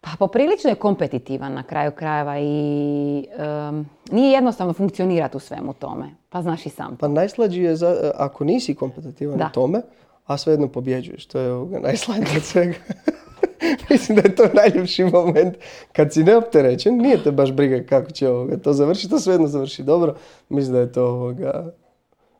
Pa 0.00 0.10
poprilično 0.18 0.70
je 0.70 0.76
kompetitivan 0.76 1.52
na 1.54 1.62
kraju 1.62 1.90
krajeva 1.90 2.38
i 2.38 3.26
em, 3.38 3.90
nije 4.10 4.32
jednostavno 4.32 4.72
funkcionirati 4.72 5.36
u 5.36 5.40
svemu 5.40 5.72
tome. 5.72 6.06
Pa 6.28 6.42
znaš 6.42 6.66
i 6.66 6.68
sam. 6.68 6.96
Pa 6.96 7.08
najslađi 7.08 7.62
je 7.62 7.76
za, 7.76 8.12
ako 8.16 8.44
nisi 8.44 8.74
kompetitivan 8.74 9.38
Da. 9.38 9.46
u 9.46 9.54
tome, 9.54 9.82
a 10.26 10.36
svejedno 10.36 10.68
pobjeđuješ. 10.68 11.26
To 11.26 11.38
je 11.38 11.80
najslađe 11.80 12.36
od 12.36 12.42
svega. 12.42 12.74
Mislim 13.90 14.16
da 14.16 14.22
je 14.28 14.34
to 14.34 14.44
najljepši 14.54 15.04
moment 15.04 15.56
kad 15.92 16.12
si 16.12 16.24
neopterećen, 16.24 16.96
nije 16.96 17.22
te 17.22 17.32
baš 17.32 17.52
briga 17.52 17.86
kako 17.88 18.10
će 18.10 18.28
ovoga 18.28 18.56
to 18.56 18.72
završiti, 18.72 19.10
to 19.10 19.18
svejedno 19.18 19.46
završi 19.46 19.82
dobro. 19.82 20.14
Mislim 20.48 20.72
da 20.74 20.80
je 20.80 20.92
to 20.92 21.04
ovoga... 21.06 21.72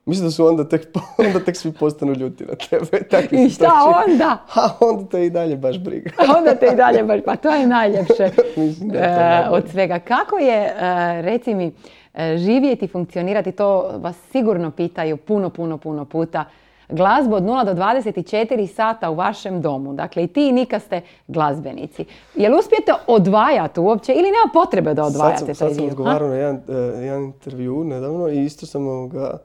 Mislim 0.05 0.27
da 0.27 0.31
su 0.31 0.45
onda 0.47 0.69
tek, 0.69 0.87
onda 1.27 1.39
tek 1.39 1.57
svi 1.57 1.71
postanu 1.73 2.13
ljuti 2.13 2.45
na 2.45 2.55
tebe. 2.55 3.03
Tako 3.11 3.35
I 3.35 3.49
šta 3.49 3.65
čini. 3.65 4.13
onda? 4.13 4.37
A 4.55 4.69
onda 4.79 5.09
te 5.09 5.25
i 5.25 5.29
dalje 5.29 5.55
baš 5.55 5.79
briga. 5.79 6.09
A 6.17 6.37
onda 6.37 6.55
te 6.55 6.67
i 6.73 6.75
dalje 6.75 7.03
baš, 7.03 7.19
pa 7.25 7.35
to 7.35 7.49
je 7.49 7.67
najljepše 7.67 8.29
Mislim 8.57 8.89
da 8.89 8.97
je 8.99 9.15
to 9.15 9.21
najbolje. 9.21 9.63
od 9.63 9.69
svega. 9.71 9.99
Kako 9.99 10.37
je, 10.37 10.63
e, 10.63 10.73
reci 11.21 11.53
mi, 11.55 11.71
e, 12.13 12.37
živjeti, 12.37 12.87
funkcionirati, 12.87 13.51
to 13.51 13.91
vas 13.97 14.15
sigurno 14.31 14.71
pitaju 14.71 15.17
puno, 15.17 15.49
puno, 15.49 15.77
puno 15.77 16.05
puta. 16.05 16.45
Glazbu 16.89 17.35
od 17.35 17.43
0 17.43 17.65
do 17.65 17.73
24 17.73 18.67
sata 18.67 19.09
u 19.09 19.15
vašem 19.15 19.61
domu. 19.61 19.93
Dakle, 19.93 20.23
i 20.23 20.27
ti 20.27 20.47
i 20.47 20.51
Nika 20.51 20.79
ste 20.79 21.01
glazbenici. 21.27 22.05
Jel 22.35 22.59
uspijete 22.59 22.93
odvajati 23.07 23.79
uopće 23.79 24.11
ili 24.11 24.21
nema 24.21 24.53
potrebe 24.53 24.93
da 24.93 25.03
odvajate 25.03 25.37
sad 25.37 25.57
sam, 25.57 25.67
taj 25.67 25.69
sad 25.69 25.75
sam 25.75 25.85
odgovarao 25.85 26.29
na 26.29 26.35
jedan, 26.35 26.55
eh, 26.55 27.03
jedan 27.03 27.23
intervju 27.23 27.83
nedavno 27.83 28.29
i 28.29 28.45
isto 28.45 28.65
sam 28.65 28.87
ovoga 28.87 29.37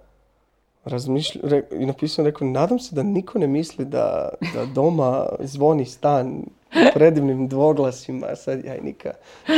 razmišljao 0.85 1.49
re- 1.49 1.63
i 1.79 1.87
napisao, 1.87 2.25
rekao, 2.25 2.49
nadam 2.49 2.79
se 2.79 2.95
da 2.95 3.03
niko 3.03 3.39
ne 3.39 3.47
misli 3.47 3.85
da, 3.85 4.29
da 4.55 4.65
doma 4.75 5.27
zvoni 5.41 5.85
stan 5.85 6.43
predivnim 6.95 7.49
dvoglasima, 7.49 8.27
sad 8.37 8.65
ja 8.65 8.77
i 8.77 8.81
Nika 8.81 9.11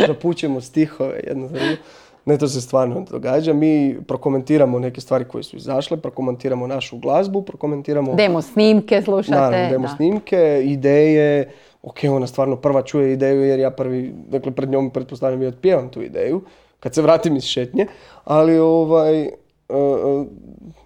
napućemo 0.09 0.61
stihove 0.61 1.21
jedno 1.27 1.49
za 1.49 1.55
drugo. 1.59 1.83
Ne, 2.25 2.39
to 2.39 2.49
se 2.49 2.61
stvarno 2.61 3.05
događa. 3.11 3.53
Mi 3.53 3.97
prokomentiramo 4.09 4.79
neke 4.79 5.01
stvari 5.01 5.25
koje 5.25 5.43
su 5.43 5.57
izašle, 5.57 5.97
prokomentiramo 5.97 6.67
našu 6.67 6.99
glazbu, 6.99 7.43
prokomentiramo... 7.43 8.15
Demo 8.15 8.43
snimke 8.43 9.03
slušate. 9.03 9.41
Naravno, 9.41 9.71
demo 9.71 9.87
da. 9.87 9.97
snimke, 9.97 10.63
ideje, 10.65 11.53
ok, 11.83 11.99
ona 12.11 12.27
stvarno 12.27 12.57
prva 12.57 12.83
čuje 12.83 13.13
ideju 13.13 13.43
jer 13.43 13.61
ja 13.61 13.71
prvi, 13.71 14.15
dakle 14.29 14.53
pred 14.53 14.71
njom 14.71 14.91
pretpostavljam 14.91 15.43
i 15.43 15.47
otpjevam 15.47 15.89
tu 15.89 16.03
ideju, 16.03 16.43
kad 16.81 16.95
se 16.95 17.03
vratim 17.03 17.37
iz 17.37 17.45
šetnje, 17.45 17.87
ali 18.25 18.59
ovaj, 18.59 19.23
e, 19.23 19.29
e, 19.29 20.25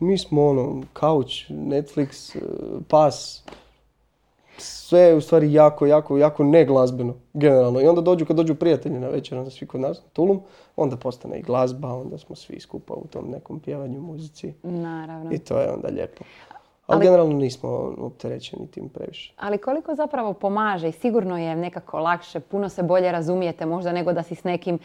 mi 0.01 0.19
smo 0.19 0.47
ono, 0.47 0.83
kauč, 0.93 1.49
Netflix, 1.49 2.37
e, 2.37 2.41
pas, 2.89 3.45
sve 4.59 5.01
je 5.01 5.15
u 5.15 5.21
stvari 5.21 5.53
jako, 5.53 5.87
jako, 5.87 6.19
jako 6.19 6.45
neglazbeno, 6.45 7.15
generalno. 7.35 7.81
I 7.81 7.87
onda 7.87 8.01
dođu, 8.01 8.27
kad 8.27 8.37
dođu 8.37 8.55
prijatelji 8.55 8.99
na 8.99 9.09
večer, 9.09 9.39
onda 9.39 9.51
svi 9.51 9.67
kod 9.67 9.81
nas 9.81 10.03
na 10.03 10.09
Tulum, 10.13 10.41
onda 10.77 10.97
postane 10.97 11.39
i 11.39 11.43
glazba, 11.43 11.95
onda 11.95 12.19
smo 12.19 12.37
svi 12.37 12.61
skupa 12.61 12.95
u 12.95 13.07
tom 13.07 13.31
nekom 13.31 13.61
pjevanju, 13.61 14.01
muzici. 14.01 14.53
Naravno. 14.63 15.33
I 15.33 15.39
to 15.39 15.59
je 15.59 15.73
onda 15.73 15.89
lijepo. 15.89 16.25
Ali, 16.87 16.97
Ali- 16.97 17.05
generalno 17.05 17.33
nismo 17.33 17.95
opterećeni 17.99 18.67
tim 18.67 18.89
previše. 18.89 19.35
Ali 19.37 19.59
koliko 19.59 19.95
zapravo 19.95 20.33
pomaže 20.33 20.89
i 20.89 20.93
sigurno 20.93 21.39
je 21.39 21.57
nekako 21.57 21.99
lakše, 21.99 22.41
puno 22.41 22.69
se 22.69 22.83
bolje 22.83 23.13
razumijete 23.13 23.67
možda 23.67 23.93
nego 23.93 24.13
da 24.13 24.23
si 24.23 24.35
s 24.35 24.45
nekim 24.45 24.79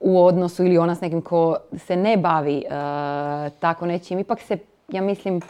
u 0.00 0.24
odnosu 0.24 0.64
ili 0.64 0.78
ona 0.78 0.94
s 0.94 1.00
nekim 1.00 1.22
ko 1.22 1.56
se 1.78 1.96
ne 1.96 2.16
bavi 2.16 2.58
e, 2.58 2.70
tako 3.50 3.86
nečim. 3.86 4.18
Ipak 4.18 4.40
se, 4.40 4.58
ja 4.88 5.02
mislim, 5.02 5.40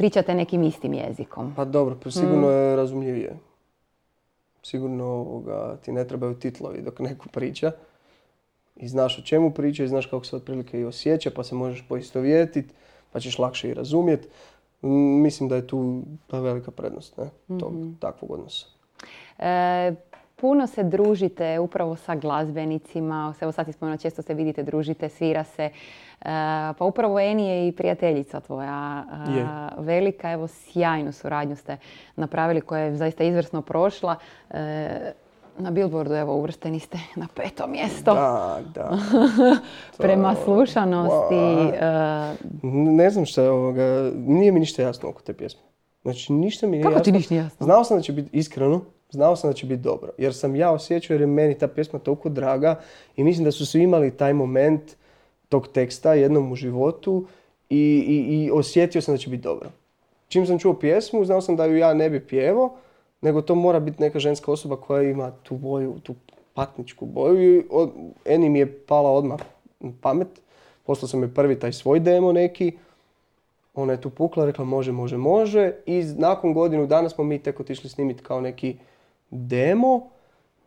pričate 0.00 0.34
nekim 0.34 0.62
istim 0.62 0.94
jezikom. 0.94 1.52
Pa 1.56 1.64
dobro, 1.64 1.96
pa 2.04 2.10
sigurno 2.10 2.50
je 2.50 2.76
razumljivije. 2.76 3.36
Sigurno 4.62 5.04
ovoga, 5.04 5.76
ti 5.84 5.92
ne 5.92 6.06
trebaju 6.08 6.34
titlovi 6.34 6.82
dok 6.82 7.00
neko 7.00 7.28
priča. 7.28 7.72
I 8.76 8.88
znaš 8.88 9.18
o 9.18 9.22
čemu 9.22 9.50
priča 9.50 9.84
i 9.84 9.88
znaš 9.88 10.06
kako 10.06 10.24
se 10.24 10.36
otprilike 10.36 10.80
i 10.80 10.84
osjeća, 10.84 11.30
pa 11.36 11.44
se 11.44 11.54
možeš 11.54 11.84
poistovjetiti, 11.88 12.74
pa 13.12 13.20
ćeš 13.20 13.38
lakše 13.38 13.68
i 13.68 13.74
razumjeti. 13.74 14.28
mislim 15.22 15.48
da 15.48 15.56
je 15.56 15.66
tu 15.66 16.02
ta 16.26 16.40
velika 16.40 16.70
prednost 16.70 17.16
ne, 17.16 17.30
tog 17.58 17.72
takvog 18.00 18.30
odnosa. 18.30 18.66
E, 19.38 19.94
puno 20.40 20.66
se 20.66 20.82
družite 20.82 21.58
upravo 21.58 21.96
sa 21.96 22.14
glazbenicima, 22.14 23.34
evo 23.40 23.52
sad 23.52 23.66
si 23.66 24.02
često 24.02 24.22
se 24.22 24.34
vidite, 24.34 24.62
družite, 24.62 25.08
svira 25.08 25.44
se. 25.44 25.62
E, 25.62 25.72
pa 26.78 26.84
upravo 26.84 27.20
Eni 27.20 27.48
je 27.48 27.68
i 27.68 27.72
prijateljica 27.72 28.40
tvoja 28.40 29.04
e, 29.28 29.38
Je. 29.38 29.46
velika, 29.78 30.30
evo 30.30 30.48
sjajnu 30.48 31.12
suradnju 31.12 31.56
ste 31.56 31.76
napravili 32.16 32.60
koja 32.60 32.82
je 32.82 32.96
zaista 32.96 33.24
izvrsno 33.24 33.62
prošla. 33.62 34.16
E, 34.50 35.12
na 35.58 35.70
Billboardu 35.70 36.14
evo 36.14 36.34
uvršteni 36.34 36.80
ste 36.80 36.98
na 37.16 37.28
peto 37.34 37.66
mjesto 37.66 38.14
Da, 38.14 38.60
da. 38.74 38.98
prema 40.04 40.34
slušanosti. 40.44 41.34
Wow. 41.34 42.34
Ne 42.96 43.10
znam 43.10 43.26
šta 43.26 43.42
je 43.42 43.50
ovoga, 43.50 44.10
nije 44.14 44.52
mi 44.52 44.60
ništa 44.60 44.82
jasno 44.82 45.08
oko 45.08 45.22
te 45.22 45.32
pjesme. 45.32 45.60
Znači, 46.02 46.32
ništa 46.32 46.66
mi 46.66 46.72
nije 46.76 46.82
Kako 46.82 47.00
ti 47.00 47.12
ništa 47.12 47.34
jasno? 47.34 47.64
Znao 47.64 47.84
sam 47.84 47.96
da 47.96 48.02
će 48.02 48.12
biti 48.12 48.38
iskreno, 48.38 48.80
znao 49.10 49.36
sam 49.36 49.50
da 49.50 49.54
će 49.54 49.66
biti 49.66 49.82
dobro. 49.82 50.10
Jer 50.18 50.34
sam 50.34 50.56
ja 50.56 50.72
osjećao 50.72 51.14
jer 51.14 51.20
je 51.20 51.26
meni 51.26 51.58
ta 51.58 51.68
pjesma 51.68 51.98
toliko 51.98 52.28
draga 52.28 52.80
i 53.16 53.24
mislim 53.24 53.44
da 53.44 53.52
su 53.52 53.66
svi 53.66 53.82
imali 53.82 54.16
taj 54.16 54.32
moment 54.32 54.96
tog 55.48 55.68
teksta 55.68 56.14
jednom 56.14 56.52
u 56.52 56.54
životu 56.54 57.26
i, 57.70 58.04
i, 58.08 58.34
i 58.34 58.50
osjetio 58.50 59.02
sam 59.02 59.14
da 59.14 59.18
će 59.18 59.30
biti 59.30 59.42
dobro. 59.42 59.70
Čim 60.28 60.46
sam 60.46 60.58
čuo 60.58 60.74
pjesmu, 60.74 61.24
znao 61.24 61.40
sam 61.40 61.56
da 61.56 61.64
ju 61.64 61.76
ja 61.76 61.94
ne 61.94 62.10
bi 62.10 62.26
pjevao, 62.26 62.76
nego 63.20 63.42
to 63.42 63.54
mora 63.54 63.80
biti 63.80 64.02
neka 64.02 64.18
ženska 64.18 64.52
osoba 64.52 64.76
koja 64.76 65.02
ima 65.02 65.32
tu 65.42 65.56
boju, 65.56 65.98
tu 66.02 66.14
patničku 66.54 67.06
boju 67.06 67.58
i 67.58 67.64
Eni 68.24 68.48
mi 68.48 68.58
je 68.58 68.78
pala 68.78 69.10
odmah 69.10 69.40
pamet. 70.00 70.28
Poslao 70.86 71.08
sam 71.08 71.20
joj 71.20 71.34
prvi 71.34 71.58
taj 71.58 71.72
svoj 71.72 72.00
demo 72.00 72.32
neki, 72.32 72.72
ona 73.74 73.92
je 73.92 74.00
tu 74.00 74.10
pukla, 74.10 74.44
rekla 74.44 74.64
može, 74.64 74.92
može, 74.92 75.16
može 75.16 75.72
i 75.86 76.04
nakon 76.16 76.54
godinu 76.54 76.86
dana 76.86 77.08
smo 77.08 77.24
mi 77.24 77.38
tek 77.38 77.60
otišli 77.60 77.90
snimiti 77.90 78.22
kao 78.22 78.40
neki 78.40 78.76
demo 79.30 80.10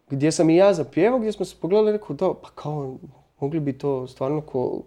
gdje 0.10 0.32
sam 0.32 0.50
i 0.50 0.56
ja 0.56 0.74
zapjevao, 0.74 1.20
gdje 1.20 1.32
smo 1.32 1.46
se 1.46 1.56
pogledali 1.62 1.90
i 1.90 1.94
rekao 1.94 2.16
da, 2.16 2.34
pa 2.34 2.50
kao 2.56 2.98
mogli 3.40 3.60
bi 3.60 3.78
to 3.78 4.08
stvarno 4.08 4.42
ko, 4.42 4.82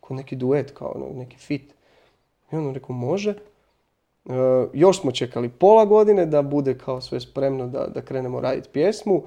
ko 0.00 0.14
neki 0.14 0.36
duet, 0.36 0.70
kao 0.70 0.92
ono, 0.94 1.06
neki 1.14 1.36
fit. 1.36 1.74
I 2.52 2.56
on 2.56 2.74
rekao 2.74 2.96
može. 2.96 3.30
E, 3.30 4.32
još 4.72 5.00
smo 5.00 5.12
čekali 5.12 5.48
pola 5.48 5.84
godine 5.84 6.26
da 6.26 6.42
bude 6.42 6.78
kao 6.78 7.00
sve 7.00 7.20
spremno 7.20 7.66
da, 7.66 7.86
da 7.86 8.02
krenemo 8.02 8.40
raditi 8.40 8.68
pjesmu. 8.72 9.22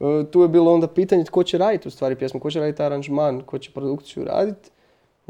E, 0.00 0.24
tu 0.30 0.42
je 0.42 0.48
bilo 0.48 0.74
onda 0.74 0.88
pitanje 0.88 1.24
tko 1.24 1.42
će 1.42 1.58
raditi 1.58 1.88
u 1.88 1.90
stvari 1.90 2.16
pjesmu, 2.16 2.40
tko 2.40 2.50
će 2.50 2.60
raditi 2.60 2.82
aranžman, 2.82 3.40
tko 3.40 3.58
će 3.58 3.72
produkciju 3.72 4.24
raditi. 4.24 4.70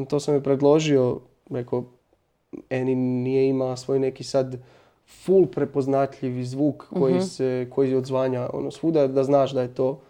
To 0.08 0.20
sam 0.20 0.34
je 0.34 0.42
predložio, 0.42 1.20
rekao, 1.50 1.84
Eni 2.70 2.94
nije 2.94 3.48
imala 3.48 3.76
svoj 3.76 3.98
neki 3.98 4.24
sad 4.24 4.56
full 5.06 5.46
prepoznatljivi 5.46 6.44
zvuk 6.44 6.84
koji 6.98 7.20
se, 7.20 7.66
koji 7.70 7.94
odzvanja 7.94 8.48
ono 8.52 8.70
svuda, 8.70 9.06
da 9.06 9.24
znaš 9.24 9.52
da 9.52 9.62
je 9.62 9.74
to. 9.74 10.00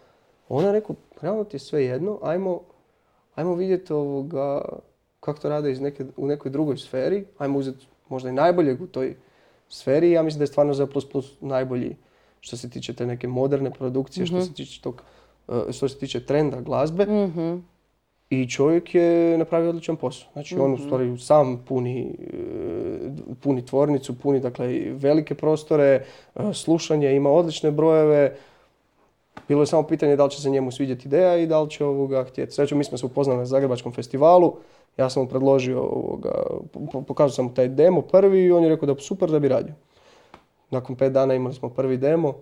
Ona 0.49 0.67
je 0.67 0.73
rekao, 0.73 0.95
realno 1.21 1.43
ti 1.43 1.55
je 1.55 1.59
sve 1.59 1.85
jedno, 1.85 2.19
ajmo, 2.21 2.61
ajmo 3.35 3.55
vidjeti 3.55 3.93
ovoga, 3.93 4.61
kako 5.19 5.39
to 5.39 5.49
rade 5.49 5.71
iz 5.71 5.81
neke, 5.81 6.05
u 6.17 6.27
nekoj 6.27 6.51
drugoj 6.51 6.77
sferi, 6.77 7.25
ajmo 7.37 7.59
uzeti 7.59 7.87
možda 8.09 8.29
i 8.29 8.33
najboljeg 8.33 8.81
u 8.81 8.87
toj 8.87 9.15
sferi. 9.69 10.11
Ja 10.11 10.23
mislim 10.23 10.39
da 10.39 10.43
je 10.43 10.47
stvarno 10.47 10.73
za 10.73 10.87
plus 10.87 11.09
plus 11.09 11.41
najbolji 11.41 11.95
što 12.39 12.57
se 12.57 12.69
tiče 12.69 12.93
te 12.93 13.05
neke 13.05 13.27
moderne 13.27 13.71
produkcije, 13.71 14.25
što 14.25 14.41
se 14.41 14.53
tiče 14.53 14.81
tog, 14.81 15.01
eh, 15.47 15.71
što 15.71 15.89
se 15.89 15.97
tiče 15.97 16.25
trenda 16.25 16.61
glazbe. 16.61 17.05
mhm. 17.05 17.57
I 18.29 18.49
čovjek 18.49 18.95
je 18.95 19.37
napravio 19.37 19.69
odličan 19.69 19.95
posao. 19.95 20.29
Znači 20.33 20.59
on 20.59 20.73
u 20.73 20.77
stvari 20.77 21.17
sam 21.17 21.63
puni, 21.67 22.15
e, 22.33 22.37
puni 23.41 23.65
tvornicu, 23.65 24.19
puni 24.19 24.39
dakle 24.39 24.67
velike 24.91 25.35
prostore, 25.35 26.05
e, 26.35 26.53
slušanje, 26.53 27.15
ima 27.15 27.29
odlične 27.29 27.71
brojeve. 27.71 28.35
Bilo 29.47 29.61
je 29.61 29.67
samo 29.67 29.83
pitanje 29.83 30.15
da 30.15 30.25
li 30.25 30.31
će 30.31 30.41
se 30.41 30.49
njemu 30.49 30.71
svidjeti 30.71 31.07
ideja 31.07 31.37
i 31.37 31.47
da 31.47 31.61
li 31.61 31.69
će 31.69 31.85
ovoga 31.85 32.23
htjeti. 32.23 32.51
Srećom, 32.51 32.77
mi 32.77 32.83
smo 32.83 32.97
se 32.97 33.05
upoznali 33.05 33.39
na 33.39 33.45
Zagrebačkom 33.45 33.93
festivalu. 33.93 34.53
Ja 34.97 35.09
sam 35.09 35.23
mu 35.23 35.29
predložio, 35.29 35.81
ovoga, 35.81 36.43
po- 36.91 37.01
pokazao 37.01 37.35
sam 37.35 37.45
mu 37.45 37.53
taj 37.53 37.67
demo 37.67 38.01
prvi 38.01 38.43
i 38.43 38.51
on 38.51 38.63
je 38.63 38.69
rekao 38.69 38.93
da 38.93 39.01
super 39.01 39.29
da 39.29 39.39
bi 39.39 39.47
radio. 39.47 39.73
Nakon 40.71 40.95
pet 40.95 41.13
dana 41.13 41.33
imali 41.33 41.53
smo 41.53 41.69
prvi 41.69 41.97
demo. 41.97 42.33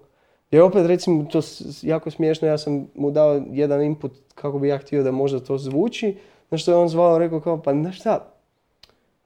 I 0.54 0.60
opet 0.60 0.86
recimo 0.86 1.26
to 1.32 1.42
jako 1.82 2.12
smiješno, 2.12 2.48
ja 2.48 2.58
sam 2.58 2.88
mu 2.96 3.12
dao 3.12 3.42
jedan 3.52 3.84
input 3.84 4.12
kako 4.36 4.60
bi 4.60 4.68
ja 4.68 4.78
htio 4.78 5.04
da 5.04 5.12
možda 5.12 5.40
to 5.40 5.58
zvuči, 5.58 6.18
na 6.50 6.58
što 6.58 6.72
je 6.72 6.78
on 6.78 6.90
zvao 6.90 7.18
rekao 7.18 7.40
kao 7.40 7.62
pa 7.62 7.74
znaš 7.74 8.00
šta, 8.00 8.34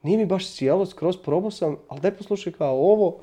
nije 0.04 0.18
mi 0.18 0.26
baš 0.26 0.48
sjelo, 0.48 0.86
skroz 0.86 1.18
probao 1.18 1.52
sam, 1.52 1.76
ali 1.88 2.02
daj 2.02 2.12
poslušaj 2.12 2.54
kao 2.54 2.76
ovo. 2.76 3.18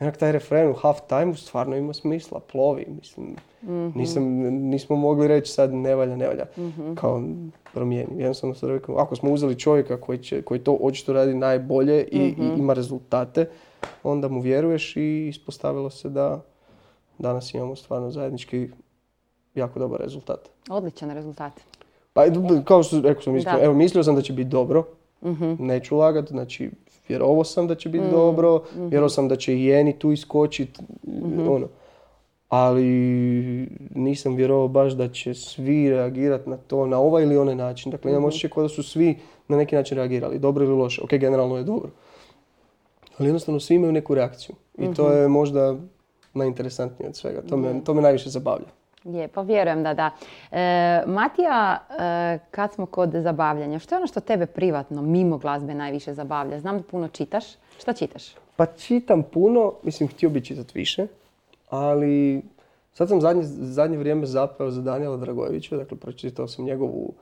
Jednak 0.00 0.16
taj 0.16 0.32
refren 0.32 0.70
u 0.70 0.74
half 0.74 1.00
time 1.08 1.34
stvarno 1.34 1.76
ima 1.76 1.92
smisla, 1.92 2.40
plovi, 2.40 2.86
mislim. 2.88 3.36
Nisam, 3.94 4.24
nismo 4.70 4.96
mogli 4.96 5.28
reći 5.28 5.52
sad 5.52 5.74
ne 5.74 5.94
valja, 5.94 6.16
ne 6.16 6.26
valja. 6.26 6.44
Kao 6.94 7.22
promijeni. 7.74 8.18
Jednostavno 8.18 8.54
sam 8.54 8.68
rekao, 8.68 8.96
ako 8.96 9.16
smo 9.16 9.30
uzeli 9.32 9.58
čovjeka 9.58 10.00
koji, 10.00 10.18
će, 10.18 10.42
koji 10.42 10.60
to 10.60 10.78
očito 10.80 11.12
radi 11.12 11.34
najbolje 11.34 12.04
i, 12.04 12.18
i 12.18 12.58
ima 12.58 12.72
rezultate, 12.72 13.48
onda 14.02 14.28
mu 14.28 14.40
vjeruješ 14.40 14.96
i 14.96 15.28
ispostavilo 15.28 15.90
se 15.90 16.08
da 16.08 16.40
danas 17.22 17.54
imamo 17.54 17.76
stvarno 17.76 18.10
zajednički 18.10 18.68
jako 19.54 19.78
dobar 19.78 20.00
rezultat. 20.00 20.48
Odličan 20.70 21.10
rezultat. 21.10 21.52
Pa 22.12 22.22
kao 22.64 22.82
što 22.82 23.00
rekao 23.00 23.22
sam 23.22 23.38
Da. 23.38 23.58
evo 23.62 23.74
mislio 23.74 24.04
sam 24.04 24.14
da 24.14 24.22
će 24.22 24.32
biti 24.32 24.48
dobro, 24.48 24.84
Mhm. 25.24 25.54
neću 25.58 25.96
lagat, 25.96 26.28
znači 26.28 26.70
vjerovao 27.08 27.44
sam 27.44 27.66
da 27.66 27.74
će 27.74 27.88
biti 27.88 28.04
dobro, 28.10 28.62
vjerovao 28.76 29.08
sam 29.08 29.28
da 29.28 29.36
će 29.36 29.54
i 29.54 29.64
Jeni 29.64 29.98
tu 29.98 30.12
iskočit, 30.12 30.78
ono. 31.48 31.68
Ali 32.48 32.84
nisam 33.94 34.34
vjerovao 34.34 34.68
baš 34.68 34.92
da 34.92 35.08
će 35.08 35.34
svi 35.34 35.90
reagirati 35.90 36.50
na 36.50 36.56
to, 36.56 36.86
na 36.86 36.98
ovaj 36.98 37.22
ili 37.22 37.36
onaj 37.36 37.54
način. 37.54 37.92
Dakle, 37.92 38.10
imam 38.10 38.24
osjećaj 38.24 38.50
kao 38.50 38.62
da 38.62 38.68
su 38.68 38.82
svi 38.82 39.18
na 39.48 39.56
neki 39.56 39.76
način 39.76 39.96
reagirali, 39.96 40.38
dobro 40.38 40.64
ili 40.64 40.74
loše. 40.74 41.02
Ok, 41.04 41.10
generalno 41.10 41.56
je 41.56 41.62
dobro. 41.64 41.90
Ali 43.18 43.28
jednostavno 43.28 43.60
svi 43.60 43.74
imaju 43.74 43.92
neku 43.92 44.14
reakciju. 44.14 44.56
I 44.78 44.94
to 44.94 45.12
je 45.12 45.28
možda 45.28 45.76
najinteresantnije 46.34 47.08
od 47.08 47.16
svega. 47.16 47.42
To 47.48 47.56
me, 47.56 47.84
to 47.84 47.94
me 47.94 48.02
najviše 48.02 48.30
zabavlja. 48.30 48.66
Lijepo, 49.04 49.42
vjerujem 49.42 49.82
da 49.82 49.94
da. 49.94 50.10
E, 50.50 51.02
Matija, 51.06 51.78
e, 51.90 52.38
kad 52.50 52.72
smo 52.72 52.86
kod 52.86 53.10
zabavljanja, 53.12 53.78
što 53.78 53.94
je 53.94 53.96
ono 53.96 54.06
što 54.06 54.20
tebe 54.20 54.46
privatno, 54.46 55.02
mimo 55.02 55.38
glazbe, 55.38 55.74
najviše 55.74 56.14
zabavlja? 56.14 56.60
Znam 56.60 56.76
da 56.76 56.82
puno 56.82 57.08
čitaš. 57.08 57.44
Šta 57.78 57.92
čitaš? 57.92 58.34
Pa 58.56 58.66
čitam 58.66 59.22
puno, 59.22 59.72
mislim 59.82 60.08
htio 60.08 60.30
bi 60.30 60.44
čitati 60.44 60.78
više, 60.78 61.06
ali 61.70 62.42
sad 62.92 63.08
sam 63.08 63.20
zadnje, 63.20 63.42
zadnje 63.44 63.98
vrijeme 63.98 64.26
zapeo 64.26 64.70
za 64.70 64.82
Danijela 64.82 65.16
Dragojevića, 65.16 65.76
dakle 65.76 65.96
pročitao 65.96 66.48
sam 66.48 66.64
njegovu 66.64 67.12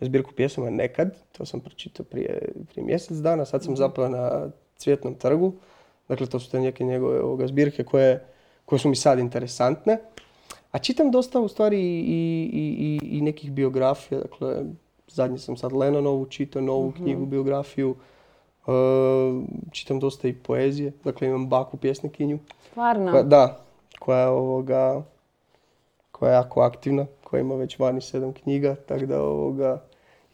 zbirku 0.00 0.32
pjesama 0.32 0.70
Nekad, 0.70 1.16
to 1.32 1.44
sam 1.44 1.60
pročitao 1.60 2.04
prije, 2.04 2.52
prije 2.68 2.84
mjesec 2.84 3.16
dana, 3.16 3.44
sad 3.44 3.64
sam 3.64 3.76
zapeo 3.76 4.08
na 4.08 4.48
Cvjetnom 4.76 5.14
trgu, 5.14 5.52
dakle 6.08 6.26
to 6.26 6.40
su 6.40 6.50
te 6.50 6.60
neke 6.60 6.84
njegove 6.84 7.20
ovoga, 7.20 7.46
zbirke 7.46 7.84
koje, 7.84 8.24
koje 8.70 8.78
su 8.78 8.88
mi 8.88 8.96
sad 8.96 9.18
interesantne. 9.18 9.98
A 10.72 10.78
čitam 10.78 11.10
dosta 11.10 11.40
u 11.40 11.48
stvari 11.48 11.80
i, 11.80 12.50
i, 12.52 12.98
i, 13.02 13.18
i 13.18 13.20
nekih 13.20 13.52
biografija, 13.52 14.20
dakle 14.20 14.64
zadnje 15.08 15.38
sam 15.38 15.56
sad 15.56 15.72
Lennonovu 15.72 16.26
čitao, 16.26 16.62
novu 16.62 16.92
knjigu, 16.92 17.26
biografiju, 17.26 17.96
E, 18.66 18.72
čitam 19.72 20.00
dosta 20.00 20.28
i 20.28 20.34
poezije, 20.34 20.92
dakle 21.04 21.28
imam 21.28 21.48
baku 21.48 21.76
pjesnikinju. 21.76 22.38
Stvarno? 22.70 23.12
Koja, 23.12 23.22
da, 23.22 23.58
koja 23.98 24.20
je 24.20 24.28
ovoga, 24.28 25.02
koja 26.12 26.30
je 26.30 26.34
jako 26.34 26.60
aktivna, 26.60 27.06
koja 27.24 27.40
ima 27.40 27.54
već 27.54 27.78
vani 27.78 28.00
sedam 28.00 28.32
knjiga, 28.32 28.74
tako 28.74 29.06
da 29.06 29.22
ovoga, 29.22 29.82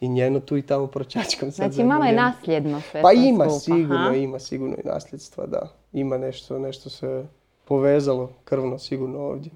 i 0.01 0.09
njeno 0.09 0.40
tu 0.40 0.57
i 0.57 0.62
tamo 0.62 0.87
pročačkam 0.87 1.53
sad. 1.53 1.72
Znači 1.72 1.87
malo 1.87 2.05
je 2.05 2.12
nasljedno 2.12 2.81
sve 2.81 3.03
Pa 3.03 3.12
ima 3.12 3.44
skupa, 3.44 3.59
sigurno, 3.59 4.07
aha. 4.07 4.14
ima 4.14 4.38
sigurno 4.38 4.77
i 4.85 4.87
nasljedstva, 4.87 5.46
da. 5.46 5.68
Ima 5.92 6.18
nešto, 6.18 6.59
nešto 6.59 6.90
se 6.90 7.27
povezalo 7.66 8.31
krvno 8.44 8.79
sigurno 8.79 9.18
ovdje. 9.18 9.50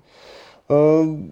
Um, 0.68 1.30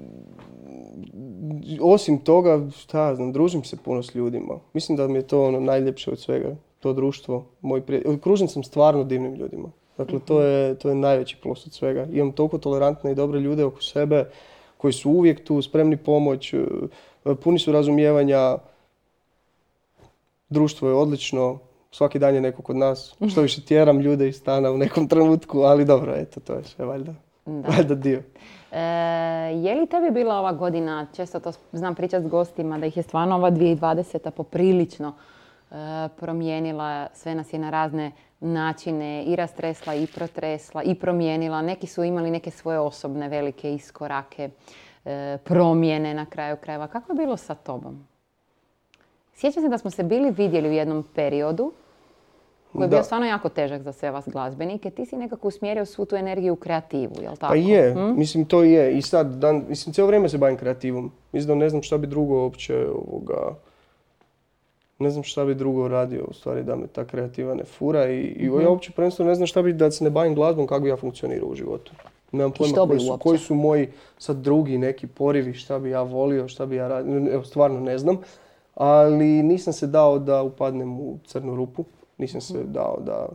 osim 1.81 2.19
toga, 2.19 2.71
šta 2.77 3.15
znam, 3.15 3.33
družim 3.33 3.65
se 3.65 3.77
puno 3.77 4.03
s 4.03 4.15
ljudima. 4.15 4.59
Mislim 4.73 4.97
da 4.97 5.09
mi 5.09 5.19
je 5.19 5.27
to 5.27 5.45
ono 5.45 5.61
najljepše 5.61 6.11
od 6.11 6.21
svega, 6.21 6.57
to 6.81 6.93
društvo. 6.93 7.45
Moj. 7.61 7.83
Okružen 8.07 8.49
sam 8.49 8.63
stvarno 8.65 9.05
divnim 9.05 9.35
ljudima. 9.35 9.69
Dakle, 9.99 10.19
to 10.25 10.43
je, 10.43 10.75
to 10.75 10.89
je 10.89 10.95
najveći 10.95 11.37
plus 11.43 11.67
od 11.67 11.73
svega. 11.73 12.07
Imam 12.13 12.33
toliko 12.33 12.59
tolerantne 12.59 13.13
i 13.13 13.15
dobre 13.15 13.41
ljude 13.41 13.65
oko 13.65 13.83
sebe 13.83 14.31
koji 14.77 14.93
su 14.93 15.11
uvijek 15.11 15.45
tu, 15.45 15.63
spremni 15.63 15.97
pomoć, 15.97 16.55
e, 16.55 16.59
puni 17.43 17.59
su 17.59 17.73
razumijevanja, 17.73 18.59
društvo 20.49 20.89
je 20.89 20.95
odlično, 20.95 21.59
svaki 21.91 22.19
dan 22.19 22.35
je 22.35 22.41
neko 22.41 22.63
kod 22.63 22.77
nas. 22.77 23.15
Što 23.31 23.43
više 23.43 23.61
tjeram 23.61 24.01
ljude 24.01 24.29
iz 24.29 24.37
stana 24.37 24.71
u 24.71 24.77
nekom 24.79 25.09
trenutku, 25.09 25.61
ali 25.61 25.85
dobro, 25.85 26.15
eto, 26.17 26.41
to 26.41 26.53
je 26.55 26.65
sve 26.65 26.85
valjda, 26.85 27.15
Da. 27.47 27.69
valjda 27.69 27.95
dio. 27.95 28.23
E, 28.73 28.81
je 29.55 29.75
li 29.75 29.87
tebi 29.87 30.11
bila 30.11 30.39
ova 30.39 30.53
godina, 30.53 31.07
često 31.17 31.41
to 31.41 31.53
znam 31.73 31.95
pričati 31.95 32.25
s 32.27 32.29
gostima, 32.29 32.79
da 32.79 32.87
ih 32.87 32.97
je 32.97 33.03
stvarno 33.03 33.37
ova 33.37 33.51
2020. 33.51 34.31
poprilično 34.31 35.13
promijenila, 36.17 37.07
sve 37.15 37.35
nas 37.35 37.53
je 37.53 37.59
na 37.59 37.71
razne 37.71 38.13
načine 38.41 39.25
i 39.25 39.37
rastresla 39.37 39.95
i 39.95 40.07
protresla 40.07 40.83
i 40.83 40.95
promijenila. 40.95 41.63
Neki 41.63 41.87
su 41.87 42.05
imali 42.05 42.31
neke 42.31 42.51
svoje 42.51 42.79
osobne 42.79 43.29
velike 43.29 43.75
iskorake, 43.75 44.51
e, 45.05 45.39
promjene 45.45 46.15
na 46.15 46.27
kraju 46.27 46.57
krajeva. 46.57 46.87
Kako 46.87 47.13
je 47.13 47.17
bilo 47.17 47.37
sa 47.37 47.55
tobom? 47.55 48.07
Sjećam 49.41 49.63
se 49.63 49.69
da 49.69 49.79
smo 49.79 49.91
se 49.91 50.03
bili 50.03 50.31
vidjeli 50.31 50.69
u 50.69 50.73
jednom 50.73 51.05
periodu 51.15 51.73
koji 52.73 52.85
je 52.85 52.89
bio 52.89 53.03
stvarno 53.03 53.27
jako 53.27 53.49
težak 53.49 53.83
za 53.83 53.93
sve 53.93 54.11
vas 54.11 54.29
glazbenike. 54.29 54.91
Ti 54.91 55.07
si 55.07 55.17
nekako 55.17 55.49
usmjerio 55.49 55.87
svu 55.87 56.05
tu 56.05 56.17
energiju 56.17 56.53
u 56.53 56.57
kreativu, 56.57 57.13
jel 57.23 57.37
tako? 57.37 57.53
Pa 57.53 57.57
je, 57.57 57.95
hm? 57.95 58.19
mislim 58.19 58.45
to 58.45 58.63
je. 58.63 58.99
I 58.99 59.03
sad, 59.03 59.27
dan, 59.27 59.65
mislim, 59.69 59.93
cijelo 59.93 60.07
vrijeme 60.07 60.29
se 60.29 60.39
bavim 60.39 60.57
kreativom. 60.57 61.13
Mislim 61.33 61.49
da 61.49 61.55
ne 61.55 61.69
znam 61.69 61.83
šta 61.83 61.99
bi 61.99 62.07
drugo 62.07 62.43
uopće 62.43 62.87
ovoga... 62.89 63.55
Ne 64.99 65.11
znam 65.11 65.25
šta 65.25 65.45
bi 65.45 65.55
drugo 65.55 65.89
radio, 65.89 66.25
u 66.29 66.35
stvari, 66.35 66.63
da 66.63 66.77
me 66.77 66.87
ta 66.87 67.05
kreativa 67.05 67.55
ne 67.55 67.65
fura. 67.65 68.11
I, 68.11 68.21
i 68.21 68.51
mhm. 68.51 68.61
ja 68.61 68.71
uopće 68.71 68.93
prvenstveno 68.93 69.29
ne 69.29 69.35
znam 69.35 69.47
šta 69.47 69.63
bi, 69.63 69.73
da 69.73 69.91
se 69.91 70.05
ne 70.05 70.11
bavim 70.11 70.35
glazbom, 70.35 70.67
kako 70.67 70.81
bi 70.81 70.89
ja 70.89 70.97
funkcionirao 70.97 71.49
u 71.49 71.55
životu. 71.55 71.93
Nemam 72.33 72.53
pojma 72.53 72.87
koji 72.87 73.01
su, 73.01 73.19
koji 73.19 73.39
su 73.39 73.55
moji 73.55 73.89
sad 74.19 74.37
drugi 74.37 74.79
neki 74.79 75.07
porivi, 75.07 75.55
šta 75.55 75.79
bi 75.79 75.91
ja 75.91 76.03
volio, 76.03 76.49
šta 76.49 76.67
bi 76.67 76.77
ja 76.77 76.89
radio. 76.89 77.33
Evo, 77.33 77.45
stvarno 77.45 77.81
ne 77.81 77.99
znam. 77.99 78.19
Ali 78.79 79.43
nisam 79.43 79.73
se 79.73 79.87
dao 79.87 80.19
da 80.19 80.43
upadnem 80.43 81.01
u 81.01 81.19
crnu 81.27 81.57
rupu. 81.57 81.85
Nisam 82.19 82.41
se 82.41 82.65
dao 82.65 82.99
da, 83.01 83.29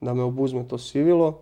da 0.00 0.14
me 0.14 0.22
obuzme 0.22 0.68
to 0.68 0.78
sivilo. 0.78 1.38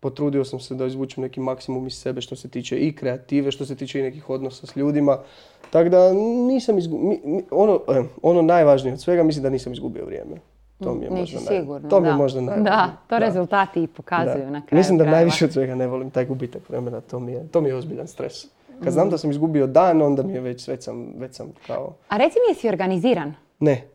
Potrudio 0.00 0.44
sam 0.44 0.60
se 0.60 0.74
da 0.74 0.86
izvučem 0.86 1.22
neki 1.22 1.40
maksimum 1.40 1.86
iz 1.86 1.94
sebe 1.94 2.20
što 2.20 2.36
se 2.36 2.48
tiče 2.48 2.78
i 2.78 2.96
kreative, 2.96 3.50
što 3.50 3.66
se 3.66 3.76
tiče 3.76 4.00
i 4.00 4.02
nekih 4.02 4.30
odnosa 4.30 4.66
s 4.66 4.76
ljudima. 4.76 5.18
Tako 5.70 5.88
da 5.88 6.12
nisam 6.46 6.78
izgubio, 6.78 7.18
ono, 7.50 7.80
eh, 7.88 8.04
ono 8.22 8.42
najvažnije 8.42 8.92
od 8.92 9.00
svega 9.00 9.22
mislim 9.22 9.42
da 9.42 9.50
nisam 9.50 9.72
izgubio 9.72 10.04
vrijeme. 10.04 10.36
To 10.78 10.94
mi 10.94 11.04
je 11.04 11.10
možda, 11.10 11.38
sigurno, 11.38 11.88
to 11.88 12.00
mi 12.00 12.08
je 12.08 12.14
možda 12.14 12.40
najvažnije. 12.40 12.70
Da, 12.70 12.96
to 13.08 13.18
rezultati 13.18 13.82
i 13.82 13.86
pokazuju 13.86 14.50
na 14.50 14.66
kraju 14.66 14.78
Mislim 14.78 14.98
da 14.98 15.04
najviše 15.04 15.44
od 15.44 15.52
svega 15.52 15.74
ne 15.74 15.86
volim 15.86 16.10
taj 16.10 16.26
gubitak 16.26 16.68
vremena, 16.68 17.00
to 17.00 17.20
mi 17.20 17.32
je, 17.32 17.48
to 17.48 17.60
mi 17.60 17.68
je 17.68 17.74
ozbiljan 17.74 18.06
stres. 18.06 18.46
Kad 18.84 18.92
znam 18.92 19.10
da 19.10 19.18
sam 19.18 19.30
izgubio 19.30 19.66
dan, 19.66 20.02
onda 20.02 20.22
mi 20.22 20.32
je 20.32 20.40
već, 20.40 20.68
već 20.68 20.84
sam, 20.84 21.12
već 21.16 21.34
sam 21.36 21.52
kao... 21.66 21.94
A 22.08 22.16
reci 22.16 22.38
mi, 22.38 22.54
jesi 22.54 22.68
organiziran? 22.68 23.34
Ne. 23.60 23.88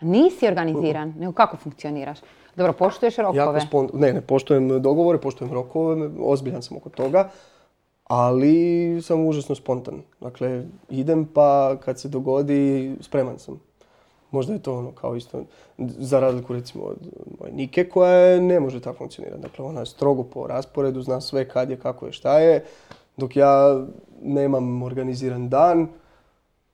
Nisi 0.00 0.46
organiziran, 0.46 1.14
nego 1.18 1.32
kako 1.32 1.56
funkcioniraš? 1.56 2.18
Dobro, 2.56 2.72
poštuješ 2.72 3.16
rokove? 3.16 3.60
ne, 3.92 4.12
ne 4.12 4.20
poštujem 4.20 4.82
dogovore, 4.82 5.18
poštujem 5.18 5.52
rokove, 5.52 6.10
ozbiljan 6.20 6.62
sam 6.62 6.76
oko 6.76 6.88
toga, 6.88 7.30
ali 8.04 8.98
sam 9.02 9.26
užasno 9.26 9.54
spontan. 9.54 10.02
Dakle, 10.20 10.64
idem 10.90 11.24
pa 11.34 11.76
kad 11.84 12.00
se 12.00 12.08
dogodi, 12.08 12.96
spreman 13.00 13.38
sam. 13.38 13.60
Možda 14.30 14.52
je 14.52 14.62
to 14.62 14.78
ono 14.78 14.92
kao 14.92 15.16
isto, 15.16 15.44
za 15.78 16.20
razliku 16.20 16.52
recimo 16.52 16.84
od 16.84 16.96
moje 17.40 17.52
Nike 17.52 17.88
koja 17.88 18.40
ne 18.40 18.60
može 18.60 18.80
tako 18.80 18.98
funkcionirati. 18.98 19.42
Dakle, 19.42 19.64
ona 19.64 19.80
je 19.80 19.86
strogo 19.86 20.22
po 20.22 20.46
rasporedu, 20.46 21.02
zna 21.02 21.20
sve 21.20 21.48
kad 21.48 21.70
je, 21.70 21.76
kako 21.76 22.06
je, 22.06 22.12
šta 22.12 22.38
je. 22.38 22.64
Dok 23.18 23.36
ja 23.36 23.84
nemam 24.22 24.82
organiziran 24.82 25.48
dan, 25.48 25.88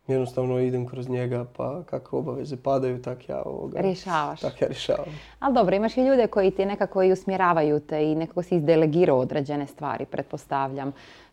jednostavno 0.06 0.58
idem 0.60 0.86
kroz 0.86 1.08
njega 1.08 1.44
pa 1.56 1.82
kako 1.82 2.18
obaveze 2.18 2.56
padaju, 2.56 3.02
tak 3.02 3.28
ja 3.28 3.42
ovoga... 3.44 3.80
Rješavaš. 3.80 4.40
Tak 4.40 4.62
ja 4.62 4.68
rješavam. 4.68 5.20
Ali 5.38 5.54
dobro, 5.54 5.76
imaš 5.76 5.96
i 5.96 6.06
ljude 6.06 6.26
koji 6.26 6.50
ti 6.50 6.66
nekako 6.66 7.02
i 7.02 7.12
usmjeravaju 7.12 7.80
te 7.80 8.04
i 8.04 8.14
nekako 8.14 8.42
si 8.42 8.56
izdelegirao 8.56 9.18
određene 9.18 9.66
stvari, 9.66 10.06
pretpostavljam. 10.06 10.92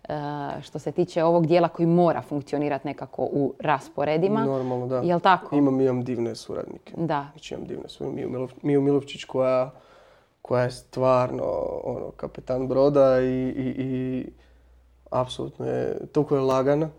E, 0.10 0.62
što 0.62 0.80
se 0.80 0.92
tiče 0.92 1.24
ovog 1.24 1.48
dijela 1.48 1.68
koji 1.68 1.86
mora 1.86 2.22
funkcionirati 2.22 2.88
nekako 2.88 3.24
u 3.24 3.54
rasporedima. 3.60 4.46
Normalno, 4.46 4.88
da. 4.88 5.02
Jel 5.04 5.20
tako? 5.20 5.56
Imam, 5.56 5.82
imam 5.82 6.04
divne 6.04 6.36
suradnike. 6.36 6.94
Da. 6.98 7.28
Znači 7.34 7.54
imam 7.54 7.68
divne 7.68 7.90
suradnike. 7.90 8.28
Miju 8.62 8.82
Milovčić 8.82 9.24
koja, 9.24 9.72
koja 10.42 10.64
je 10.64 10.72
stvarno 10.72 11.44
ono, 11.84 12.12
kapetan 12.12 12.68
broda 12.68 13.22
i, 13.22 13.54
i, 13.58 13.74
i 13.78 14.26
apsolutno 15.12 15.66
je, 15.66 15.98
toliko 16.12 16.36
je 16.36 16.42
lagana 16.42 16.90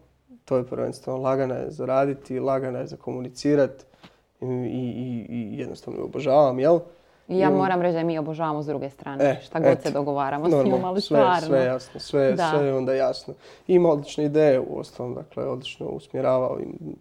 to 0.45 0.57
je 0.57 0.67
prvenstveno 0.67 1.19
lagana 1.19 1.55
je 1.55 1.71
za 1.71 1.87
raditi, 1.87 2.41
lagana 2.41 2.79
je 2.79 2.87
za 2.87 2.97
komunicirati 2.97 3.85
i, 4.41 4.47
i, 4.47 5.27
i 5.29 5.59
jednostavno 5.59 6.01
je 6.01 6.05
obožavam, 6.05 6.59
jel? 6.59 6.79
I 7.29 7.39
ja 7.39 7.51
moram 7.51 7.83
reći 7.83 7.95
da 7.95 8.03
mi 8.03 8.19
obožavamo 8.19 8.63
s 8.63 8.67
druge 8.67 8.91
strane, 8.91 9.25
e, 9.25 9.41
šta 9.45 9.61
god 9.61 9.83
se 9.83 9.91
dogovaramo 9.91 10.49
s 10.49 10.67
njom, 10.67 10.85
ali 10.85 11.01
sve, 11.01 11.17
stvarno. 11.17 11.47
Sve 11.47 11.65
jasno, 11.65 12.01
sve, 12.01 12.37
sve 12.37 12.67
je 12.67 12.75
onda 12.75 12.95
jasno. 12.95 13.35
Ima 13.67 13.89
odlične 13.89 14.25
ideje 14.25 14.61
u 14.61 14.79
ostalom, 14.79 15.15
dakle, 15.15 15.45
odlično 15.45 15.87
usmjeravao 15.87 16.61
i 16.61 16.95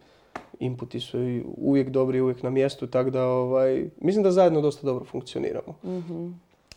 inputi 0.60 1.00
su 1.00 1.18
uvijek 1.58 1.90
dobri, 1.90 2.22
uvijek 2.22 2.44
na 2.44 2.50
mjestu, 2.50 2.88
tako 2.88 3.10
da 3.10 3.26
ovaj, 3.26 3.86
mislim 4.02 4.24
da 4.24 4.32
zajedno 4.32 4.62
dosta 4.62 4.88
dobro 4.88 5.06
funkcioniramo. 5.06 5.76
mm 5.84 6.34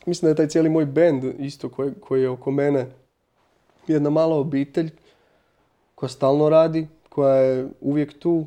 Mislim 0.07 0.27
da 0.27 0.31
je 0.31 0.37
taj 0.37 0.49
cijeli 0.49 0.69
moj 0.69 0.85
bend 0.85 1.25
isto 1.39 1.69
koji, 1.69 1.93
koji 2.01 2.23
je 2.23 2.29
oko 2.29 2.51
mene 2.51 2.87
jedna 3.87 4.11
mala 4.11 4.37
obitelj 4.37 4.91
koja 5.95 6.09
stalno 6.09 6.49
radi, 6.49 6.87
koja 7.09 7.35
je 7.35 7.69
uvijek 7.81 8.19
tu, 8.19 8.47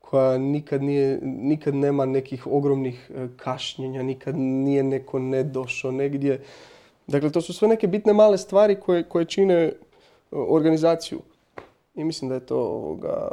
koja 0.00 0.38
nikad, 0.38 0.82
nije, 0.82 1.18
nikad 1.22 1.74
nema 1.74 2.04
nekih 2.04 2.46
ogromnih 2.46 3.10
e, 3.14 3.28
kašnjenja, 3.36 4.02
nikad 4.02 4.36
nije 4.36 4.82
neko 4.82 5.18
ne 5.18 5.42
došao 5.42 5.90
negdje. 5.92 6.42
Dakle, 7.06 7.30
to 7.30 7.40
su 7.40 7.52
sve 7.52 7.68
neke 7.68 7.86
bitne 7.86 8.12
male 8.12 8.38
stvari 8.38 8.80
koje, 8.80 9.02
koje 9.02 9.24
čine 9.24 9.54
e, 9.54 9.72
organizaciju. 10.30 11.20
I 11.94 12.04
mislim 12.04 12.28
da 12.28 12.34
je 12.34 12.46
to 12.46 12.58
ovoga, 12.58 13.30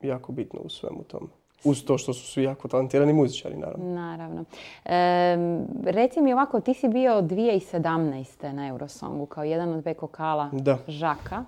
jako 0.00 0.32
bitno 0.32 0.60
u 0.60 0.68
svemu 0.68 1.02
tome. 1.02 1.37
Uz 1.64 1.84
to 1.84 1.98
što 1.98 2.12
su 2.14 2.26
svi 2.26 2.42
jako 2.42 2.68
talentirani 2.68 3.12
muzičari, 3.12 3.56
naravno. 3.56 3.94
Naravno. 3.94 4.44
E, 4.84 5.36
reci 5.84 6.20
mi 6.20 6.32
ovako, 6.32 6.60
ti 6.60 6.74
si 6.74 6.88
bio 6.88 7.12
2017. 7.12 8.52
na 8.52 8.68
Eurosongu 8.68 9.26
kao 9.26 9.44
jedan 9.44 9.72
od 9.72 9.84
vekokala 9.84 10.50
Žaka. 10.88 11.44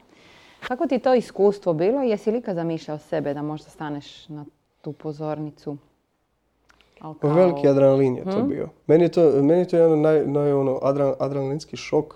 Kako 0.68 0.86
ti 0.86 0.98
to 0.98 1.14
iskustvo 1.14 1.72
bilo? 1.72 2.02
Jesi 2.02 2.30
li 2.30 2.38
ikad 2.38 2.54
zamišljao 2.54 2.98
sebe 2.98 3.34
da 3.34 3.42
možda 3.42 3.70
staneš 3.70 4.28
na 4.28 4.44
tu 4.80 4.92
pozornicu? 4.92 5.76
Kao... 7.00 7.14
Veliki 7.22 7.68
adrenalin 7.68 8.16
je 8.16 8.24
to 8.24 8.42
hm? 8.42 8.48
bio. 8.48 8.68
Meni 8.86 9.04
je 9.04 9.08
to, 9.08 9.42
meni 9.42 9.60
je 9.60 9.68
to 9.68 9.76
jedan 9.76 10.00
naj, 10.00 10.26
naj 10.26 10.52
ono, 10.52 10.78
adrenalinski 11.18 11.76
šok 11.76 12.14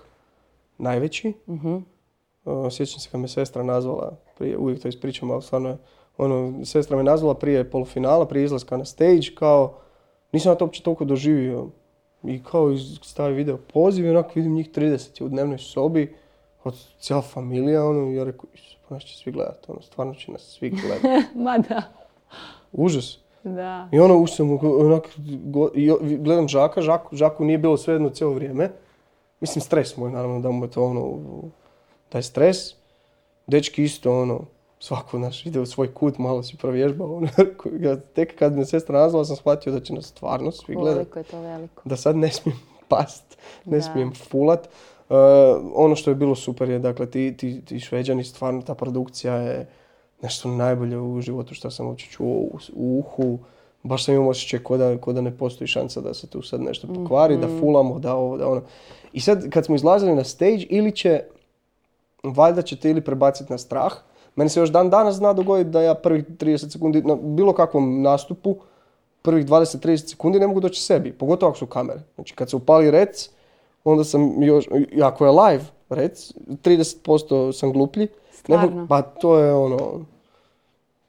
najveći. 0.77 1.33
uh 1.45 1.81
sjećam 2.71 2.99
se 2.99 3.09
kad 3.11 3.21
me 3.21 3.27
sestra 3.27 3.63
nazvala, 3.63 4.17
prije, 4.37 4.57
uvijek 4.57 4.81
to 4.81 4.87
ispričam, 4.87 5.31
ali 5.31 5.41
stvarno 5.41 5.69
je, 5.69 5.77
ono, 6.17 6.65
sestra 6.65 6.97
me 6.97 7.03
nazvala 7.03 7.35
prije 7.35 7.69
polufinala, 7.69 8.27
prije 8.27 8.45
izlaska 8.45 8.77
na 8.77 8.85
stage, 8.85 9.35
kao, 9.35 9.77
nisam 10.31 10.51
ja 10.51 10.55
to 10.55 10.65
uopće 10.65 10.83
toliko 10.83 11.05
doživio. 11.05 11.67
I 12.23 12.43
kao 12.43 12.77
stavi 13.01 13.33
video 13.33 13.57
poziv 13.57 14.05
i 14.05 14.09
onako 14.09 14.31
vidim 14.35 14.53
njih 14.53 14.71
30 14.71 15.23
u 15.23 15.29
dnevnoj 15.29 15.57
sobi 15.57 16.15
od 16.63 16.75
cijela 16.99 17.21
familija, 17.21 17.85
ono, 17.85 18.11
ja 18.11 18.23
rekao, 18.23 18.45
pa 18.87 18.95
nas 18.95 19.03
će 19.03 19.17
svi 19.17 19.31
gledat, 19.31 19.69
ono, 19.69 19.81
stvarno 19.81 20.13
će 20.13 20.31
nas 20.31 20.41
svi 20.41 20.69
gledat. 20.69 21.23
Ma 21.45 21.57
da. 21.57 21.81
Užas. 22.71 23.17
Da. 23.43 23.89
I 23.91 23.99
ono, 23.99 24.17
ušao 24.17 24.35
sam, 24.35 24.59
onak, 24.63 25.09
gledam 26.19 26.47
Žaka, 26.47 26.81
Žaku, 26.81 27.15
Žaku 27.15 27.45
nije 27.45 27.57
bilo 27.57 27.77
svejedno 27.77 28.09
cijelo 28.09 28.33
vrijeme. 28.33 28.71
Mislim, 29.39 29.61
stres 29.61 29.97
moj, 29.97 30.11
naravno, 30.11 30.39
da 30.39 30.51
mu 30.51 30.65
je 30.65 30.71
to 30.71 30.83
ono, 30.83 31.19
taj 32.09 32.23
stres. 32.23 32.57
Dečki 33.47 33.83
isto, 33.83 34.21
ono, 34.21 34.41
svako 34.79 35.19
naš 35.19 35.45
ide 35.45 35.59
u 35.59 35.65
svoj 35.65 35.93
kut, 35.93 36.17
malo 36.17 36.43
si 36.43 36.57
provježbao. 36.57 37.15
Ono, 37.15 37.27
tek 38.15 38.39
kad 38.39 38.57
me 38.57 38.65
sestra 38.65 38.99
nazvala 38.99 39.25
sam 39.25 39.35
shvatio 39.35 39.73
da 39.73 39.79
će 39.79 39.93
nas 39.93 40.05
stvarno 40.05 40.51
svi 40.51 40.75
gledat. 40.75 40.95
Koliko 40.95 41.19
je 41.19 41.23
to 41.23 41.41
veliko. 41.41 41.81
Da 41.85 41.95
sad 41.95 42.15
ne 42.15 42.31
smijem 42.31 42.59
past, 42.89 43.37
ne 43.65 43.81
smijem 43.81 44.13
fulat. 44.29 44.69
Uh, 45.09 45.15
ono 45.75 45.95
što 45.95 46.11
je 46.11 46.15
bilo 46.15 46.35
super 46.35 46.69
je, 46.69 46.79
dakle, 46.79 47.05
ti, 47.05 47.37
ti, 47.37 47.61
ti 47.65 47.79
šveđani, 47.79 48.23
stvarno 48.23 48.61
ta 48.61 48.75
produkcija 48.75 49.35
je 49.35 49.67
nešto 50.21 50.49
najbolje 50.49 50.97
u 50.97 51.21
životu 51.21 51.53
što 51.53 51.71
sam 51.71 51.87
uopće 51.87 52.07
čuo 52.09 52.27
u, 52.27 52.59
uhu. 52.75 53.39
Baš 53.83 54.05
sam 54.05 54.15
imao 54.15 54.29
osjećaj 54.29 54.59
ko 54.59 54.77
da, 54.77 54.97
ko 54.97 55.13
da 55.13 55.21
ne 55.21 55.37
postoji 55.37 55.67
šansa 55.67 56.01
da 56.01 56.13
se 56.13 56.27
tu 56.27 56.41
sad 56.41 56.61
nešto 56.61 56.87
pokvari, 56.87 57.37
da 57.37 57.47
mhm. 57.47 57.59
fulamo, 57.59 57.99
da 57.99 58.15
ovo, 58.15 58.37
da 58.37 58.47
ono. 58.47 58.61
I 59.13 59.19
sad 59.19 59.49
kad 59.49 59.65
smo 59.65 59.75
izlazili 59.75 60.15
na 60.15 60.23
stage, 60.23 60.65
ili 60.69 60.91
će, 60.91 61.23
valjda 62.23 62.61
ćete 62.61 62.89
ili 62.89 63.01
prebaciti 63.01 63.51
na 63.51 63.57
strah. 63.57 63.93
Meni 64.35 64.49
se 64.49 64.59
još 64.59 64.69
dan 64.69 64.89
danas 64.89 65.15
zna 65.15 65.33
dogoditi 65.33 65.69
da 65.69 65.81
ja 65.81 65.93
prvih 65.93 66.25
30 66.25 66.71
sekundi 66.71 67.01
na 67.01 67.15
bilo 67.15 67.53
kakvom 67.53 68.01
nastupu, 68.01 68.55
prvih 69.21 69.45
20-30 69.45 70.09
sekundi 70.09 70.39
ne 70.39 70.47
mogu 70.47 70.59
doći 70.59 70.81
sebi, 70.81 71.13
pogotovo 71.13 71.49
ako 71.49 71.57
su 71.57 71.65
kamere. 71.65 71.99
Znači 72.15 72.35
kad 72.35 72.49
se 72.49 72.55
upali 72.55 72.91
rec, 72.91 73.29
onda 73.83 74.03
sam 74.03 74.43
još, 74.43 74.65
ako 75.03 75.25
je 75.25 75.31
live, 75.31 75.63
rec, 75.89 76.33
30% 76.47 77.53
sam 77.53 77.73
gluplji. 77.73 78.07
Stvarno? 78.31 78.85
pa 78.89 79.01
to 79.01 79.39
je 79.39 79.53
ono, 79.53 80.05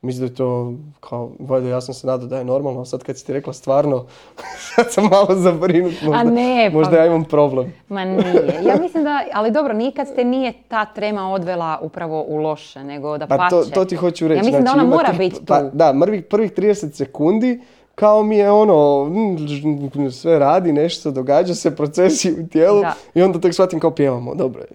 Mislim 0.03 0.27
da 0.27 0.33
je 0.33 0.37
to, 0.37 0.73
kao, 1.01 1.31
valjda 1.39 1.69
ja 1.69 1.81
sam 1.81 1.95
se 1.95 2.07
nadao 2.07 2.27
da 2.29 2.39
je 2.39 2.45
normalno, 2.45 2.81
a 2.81 2.85
sad 2.85 3.03
kad 3.03 3.19
si 3.19 3.27
ti 3.27 3.33
rekla 3.33 3.53
stvarno, 3.53 4.07
sad 4.75 4.93
sam 4.93 5.05
malo 5.05 5.27
zabrinut, 5.31 5.95
možda, 6.03 6.21
A 6.21 6.25
ne, 6.25 6.69
pa- 6.73 6.79
možda 6.79 6.97
ja 6.97 7.07
imam 7.07 7.25
problem. 7.25 7.73
Ma 7.89 8.05
nije. 8.05 8.61
Ja 8.65 8.77
mislim 8.81 9.05
da, 9.05 9.21
ali 9.33 9.51
dobro, 9.51 9.73
nikad 9.73 10.15
te 10.15 10.25
nije 10.25 10.53
ta 10.69 10.85
trema 10.85 11.33
odvela 11.33 11.79
upravo 11.83 12.23
u 12.23 12.37
loše, 12.37 12.85
nego 12.85 13.19
da 13.19 13.27
Pa 13.27 13.37
pače. 13.37 13.51
to, 13.51 13.65
to 13.65 13.85
ti 13.85 13.97
hoću 13.97 14.29
reći. 14.29 14.39
Ja 14.39 14.43
mislim 14.43 14.53
da 14.55 14.71
znači, 14.71 14.79
ona 14.79 14.87
ima 14.87 14.97
mora 14.97 15.09
tih- 15.11 15.19
biti 15.19 15.37
tu. 15.37 15.45
Pa, 15.47 15.63
da, 15.63 15.95
prvih, 16.03 16.25
prvih 16.25 16.53
30 16.53 16.93
sekundi 16.93 17.61
kao 17.95 18.23
mi 18.23 18.37
je 18.37 18.51
ono, 18.51 19.05
mm, 19.05 20.11
sve 20.11 20.39
radi, 20.39 20.73
nešto, 20.73 21.11
događa 21.11 21.55
se, 21.55 21.77
procesi 21.77 22.33
u 22.33 22.49
tijelu 22.49 22.81
Da. 22.81 22.93
i 23.15 23.23
onda 23.23 23.41
tek 23.41 23.55
shvatim 23.55 23.81
kao 23.81 23.91
pjevamo, 23.91 24.35
dobro, 24.35 24.61
je, 24.61 24.69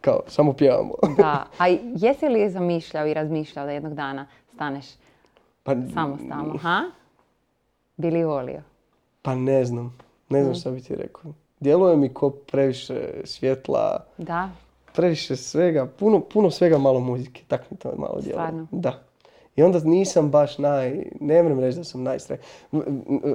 kao 0.00 0.20
samo 0.26 0.52
pjevamo. 0.52 0.94
Da, 1.16 1.44
a 1.58 1.66
jesi 1.96 2.28
li 2.28 2.50
zamišljao 2.50 3.06
i 3.06 3.14
razmišljao 3.14 3.66
da 3.66 3.72
jednog 3.72 3.94
dana 3.94 4.26
staneš 4.54 4.86
Pa, 5.62 5.74
samostalno, 5.94 6.56
ha? 6.58 6.82
Bili 7.96 8.24
volio? 8.24 8.62
pa 9.22 9.34
ne 9.34 9.64
znam, 9.64 9.98
ne 10.28 10.42
znam 10.42 10.54
šta 10.54 10.70
bi 10.70 10.80
ti 10.80 10.94
rekao. 10.94 11.32
Djeluje 11.60 11.96
mi 11.96 12.08
ko 12.08 12.30
previše 12.30 13.10
svjetla, 13.24 14.04
Da? 14.18 14.50
previše 14.94 15.36
svega, 15.36 15.86
puno, 15.98 16.20
puno 16.20 16.50
svega 16.50 16.78
malo 16.78 17.00
muzike, 17.00 17.42
tak 17.48 17.70
mi 17.70 17.76
to 17.76 17.92
malo 17.98 18.14
djeluje. 18.14 18.32
Stvarno? 18.32 18.66
Da. 18.70 19.02
I 19.56 19.62
onda 19.62 19.80
nisam 19.84 20.30
baš 20.30 20.58
naj, 20.58 21.04
ne 21.20 21.42
moram 21.42 21.60
reći 21.60 21.78
da 21.78 21.84
sam 21.84 22.02
najstre. 22.02 22.38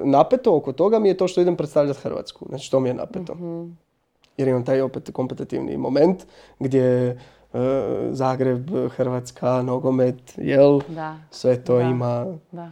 Napeto 0.04 0.56
oko 0.56 0.72
toga 0.74 1.00
mi 1.00 1.08
je 1.08 1.18
to 1.18 1.28
što 1.28 1.42
idem 1.42 1.56
predstavljati 1.56 2.00
Hrvatsku. 2.00 2.46
Znači 2.50 2.72
to 2.72 2.80
mi 2.80 2.90
je 2.90 2.94
napeto. 2.94 3.38
Jer 4.38 4.48
imam 4.48 4.66
taj 4.66 4.82
opet 4.82 5.10
kompetitivni 5.14 5.78
moment 5.78 6.26
gdje 6.60 7.20
Zagreb, 8.12 8.70
Hrvatska, 8.90 9.62
nogomet, 9.62 10.34
jel? 10.38 10.82
Da. 10.88 11.18
Sve 11.32 11.64
to 11.64 11.76
Da. 11.76 11.82
ima 11.82 12.26
Da. 12.52 12.72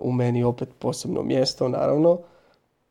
u 0.00 0.12
meni 0.12 0.44
opet 0.44 0.68
posebno 0.78 1.22
mjesto, 1.22 1.68
naravno. 1.68 2.18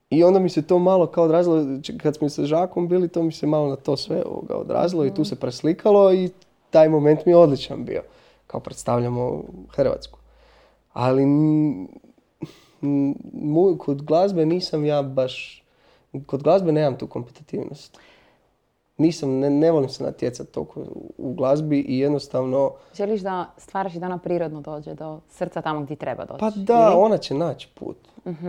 I 0.10 0.24
onda 0.24 0.39
mi 0.39 0.50
se 0.50 0.62
to 0.62 0.80
malo 0.80 1.08
kao 1.08 1.24
odrazilo, 1.24 1.65
kad 1.98 2.15
smo 2.15 2.30
sa 2.30 2.43
Žakom 2.43 2.88
bili, 2.88 3.08
to 3.08 3.24
mi 3.24 3.32
se 3.32 3.48
malo 3.48 3.69
na 3.69 3.76
to 3.76 3.98
sve 3.98 4.24
ovoga 4.26 4.56
odrazilo 4.56 5.06
i 5.06 5.13
tu 5.13 5.26
se 5.26 5.36
preslikalo 5.36 6.13
i 6.13 6.30
taj 6.69 6.89
moment 6.89 7.26
mi 7.26 7.32
je 7.32 7.38
odličan 7.38 7.86
bio. 7.86 8.02
Kao 8.48 8.60
predstavljamo 8.60 9.43
Hrvatsku. 9.69 10.19
Ali 10.93 11.26
mu- 11.26 11.88
kod 13.78 14.02
glazbe 14.02 14.46
nisam 14.46 14.86
ja 14.86 15.02
baš, 15.02 15.63
kod 16.26 16.43
glazbe 16.43 16.72
nemam 16.72 16.98
tu 16.98 17.08
kompetitivnost. 17.08 17.98
Nisam, 18.97 19.39
ne, 19.39 19.49
ne 19.49 19.71
volim 19.71 19.89
se 19.89 20.03
natjecati 20.03 20.51
toliko 20.51 20.79
u, 21.17 21.34
glazbi 21.34 21.79
i 21.79 21.99
jednostavno, 21.99 22.71
Želiš 22.95 23.21
da 23.21 23.53
stvaraš 23.58 23.95
i 23.95 23.99
da 23.99 24.06
ona 24.06 24.17
prirodno 24.17 24.62
dođe 24.62 24.93
do 24.93 25.19
srca 25.29 25.62
tamo 25.62 25.82
gdje 25.82 25.95
treba 25.95 26.25
doći? 26.25 26.39
Pa 26.39 26.49
da, 26.49 26.89
ili? 26.91 27.01
ona 27.01 27.17
će 27.17 27.34
naći 27.34 27.69
put. 27.75 27.97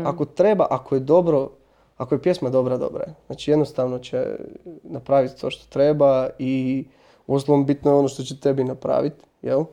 Ako 0.04 0.24
treba, 0.24 0.66
ako 0.70 0.94
je 0.94 1.00
dobro, 1.00 1.50
ako 1.96 2.14
je 2.14 2.22
pjesma 2.22 2.50
dobra, 2.50 2.76
dobra 2.76 3.02
je. 3.06 3.14
Znači 3.26 3.50
jednostavno 3.50 3.98
će 3.98 4.36
napraviti 4.82 5.40
to 5.40 5.50
što 5.50 5.66
treba 5.68 6.28
i 6.38 6.84
uostalom 7.26 7.66
bitno 7.66 7.90
je 7.90 7.96
ono 7.96 8.08
što 8.08 8.22
će 8.22 8.40
tebi 8.40 8.64
napraviti, 8.64 9.24
jel? 9.42 9.64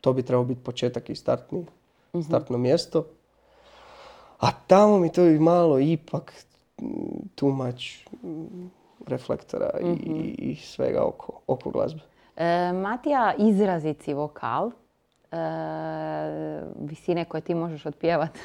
To 0.00 0.12
bi 0.12 0.22
trebao 0.22 0.44
biti 0.44 0.60
početak 0.64 1.10
i 1.10 1.14
startni, 1.14 1.66
startno 2.24 2.58
mjesto. 2.58 3.04
A 4.40 4.46
tamo 4.66 4.98
mi 4.98 5.12
to 5.12 5.22
je 5.22 5.40
malo 5.40 5.78
ipak 5.78 6.32
mm, 6.82 6.86
too 7.34 7.50
much 7.50 7.82
mm, 9.06 9.10
reflektora 9.10 9.70
i, 9.80 10.34
i 10.38 10.56
svega 10.56 11.02
oko, 11.04 11.40
oko 11.46 11.70
glazbe. 11.70 12.00
E, 12.36 12.72
Matija, 12.72 13.34
izrazit 13.38 14.02
si 14.02 14.14
vokal. 14.14 14.70
E, 15.32 15.36
visine 16.80 17.24
koje 17.24 17.40
ti 17.40 17.54
možeš 17.54 17.86
otpjevat 17.86 18.38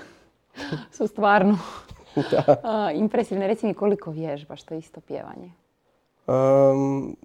su 0.97 1.07
stvarno 1.07 1.57
a, 2.63 2.91
impresivne. 2.91 3.47
Reci 3.47 3.65
mi 3.65 3.73
koliko 3.73 4.11
vježbaš 4.11 4.63
to 4.63 4.75
isto 4.75 5.01
pjevanje. 5.01 5.51
Um, 6.27 7.15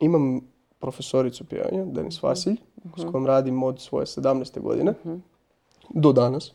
imam 0.00 0.40
profesoricu 0.78 1.44
pjevanja, 1.44 1.84
Denis 1.84 2.22
Vasilj, 2.22 2.56
s 2.96 3.04
kojom 3.10 3.26
radim 3.26 3.62
od 3.62 3.80
svoje 3.80 4.06
17. 4.06 4.60
godine 4.60 4.94
do 5.88 6.12
danas. 6.12 6.52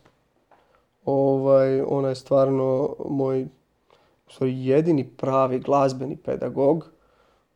Ovaj, 1.05 1.81
ona 1.81 2.09
je 2.09 2.15
stvarno 2.15 2.95
moj 3.09 3.47
stvari, 4.29 4.65
jedini 4.65 5.07
pravi 5.07 5.59
glazbeni 5.59 6.15
pedagog 6.15 6.89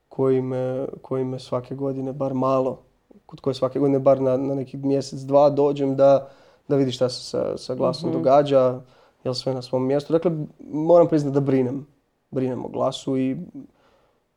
koji 0.10 0.42
me, 0.42 0.88
koji 1.02 1.24
me 1.24 1.40
svake 1.40 1.76
godine 1.76 2.14
bar 2.14 2.34
malo, 2.34 2.80
kod 3.26 3.40
koje 3.40 3.54
svake 3.54 3.80
godine 3.80 4.00
bar 4.00 4.22
na, 4.22 4.38
na 4.38 4.56
neki 4.56 4.78
mjesec, 4.78 5.20
dva 5.20 5.50
dođem 5.50 5.96
da, 5.96 6.30
da 6.68 6.76
vidi 6.76 6.92
šta 6.92 7.10
se 7.10 7.24
sa, 7.24 7.58
sa 7.58 7.76
glasom 7.76 8.12
događa, 8.12 8.82
jel 9.24 9.34
sve 9.34 9.54
na 9.54 9.62
svom 9.62 9.88
mjestu. 9.88 10.14
Dakle, 10.14 10.32
moram 10.72 11.08
priznati 11.08 11.34
da 11.34 11.40
brinem. 11.40 11.88
Brinem 12.32 12.66
o 12.66 12.68
glasu 12.68 13.18
i 13.18 13.38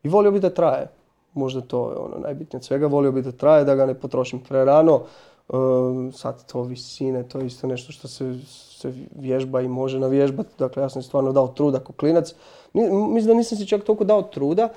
i 0.07 0.09
volio 0.09 0.31
bi 0.31 0.41
da 0.41 0.51
traje. 0.51 0.89
Možda 1.35 1.61
to 1.61 1.91
je 1.91 1.97
ono 1.97 2.19
najbitnije 2.19 2.59
od 2.59 2.65
svega. 2.65 2.87
Volio 2.87 3.13
bi 3.13 3.23
da 3.23 3.33
traje, 3.33 3.65
da 3.65 3.75
ga 3.75 3.87
ne 3.87 3.95
potrošim 3.95 4.41
prerano. 4.41 5.03
Um, 5.49 6.13
sad 6.13 6.47
to 6.47 6.63
visine, 6.63 7.29
to 7.29 7.39
je 7.39 7.47
isto 7.47 7.67
nešto 7.67 7.93
što 7.93 8.09
se, 8.09 8.39
se 8.77 8.93
vježba 9.15 9.61
i 9.61 9.69
može 9.69 9.99
navježbati. 9.99 10.51
Dakle, 10.59 10.83
ja 10.83 10.89
sam 10.89 11.03
stvarno 11.03 11.33
dao 11.33 11.49
truda 11.49 11.79
kao 11.79 11.95
klinac. 11.97 12.35
Mislim 12.73 13.27
da 13.27 13.35
nisam 13.35 13.59
si 13.59 13.67
čak 13.67 13.85
toliko 13.85 14.05
dao 14.05 14.23
truda. 14.23 14.69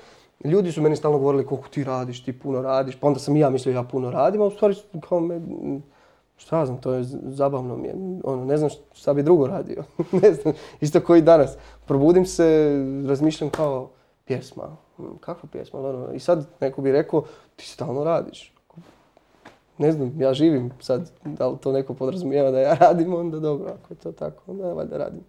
Ljudi 0.44 0.72
su 0.72 0.82
meni 0.82 0.96
stalno 0.96 1.18
govorili 1.18 1.46
koliko 1.46 1.68
ti 1.68 1.84
radiš, 1.84 2.24
ti 2.24 2.38
puno 2.38 2.62
radiš. 2.62 2.96
Pa 3.00 3.06
onda 3.06 3.20
sam 3.20 3.36
i 3.36 3.40
ja 3.40 3.50
mislio 3.50 3.74
ja 3.74 3.82
puno 3.82 4.10
radim, 4.10 4.40
a 4.40 4.44
u 4.44 4.50
stvari 4.50 4.74
kao 5.08 5.20
me, 5.20 5.40
šta 6.36 6.66
znam, 6.66 6.80
to 6.80 6.92
je 6.92 7.04
zabavno 7.24 7.76
mi 7.76 7.88
je. 7.88 7.94
Ono, 8.24 8.44
ne 8.44 8.56
znam 8.56 8.70
šta 8.92 9.14
bi 9.14 9.22
drugo 9.22 9.46
radio. 9.46 9.84
ne 10.22 10.32
znam, 10.32 10.54
isto 10.80 11.00
koji 11.00 11.22
danas. 11.22 11.56
Probudim 11.86 12.26
se, 12.26 12.70
razmišljam 13.08 13.50
kao 13.50 13.90
pjesma. 14.24 14.76
Mm, 14.98 15.16
Kakva 15.20 15.48
pjesma? 15.52 15.80
Ono, 15.80 16.12
I 16.14 16.18
sad 16.18 16.46
neko 16.60 16.82
bi 16.82 16.92
rekao, 16.92 17.24
ti 17.56 17.66
stalno 17.66 18.04
radiš. 18.04 18.54
Ne 19.80 19.92
znam, 19.92 20.12
ja 20.18 20.34
živim 20.34 20.70
sad, 20.80 21.10
da 21.24 21.48
li 21.48 21.58
to 21.58 21.72
neko 21.72 21.94
podrazumijeva 21.94 22.50
da 22.50 22.60
ja 22.60 22.74
radim, 22.80 23.14
onda 23.14 23.38
dobro, 23.38 23.70
ako 23.70 23.92
je 23.92 23.96
to 23.96 24.12
tako, 24.12 24.42
onda 24.46 24.72
valjda 24.72 24.96
radim. 24.96 25.20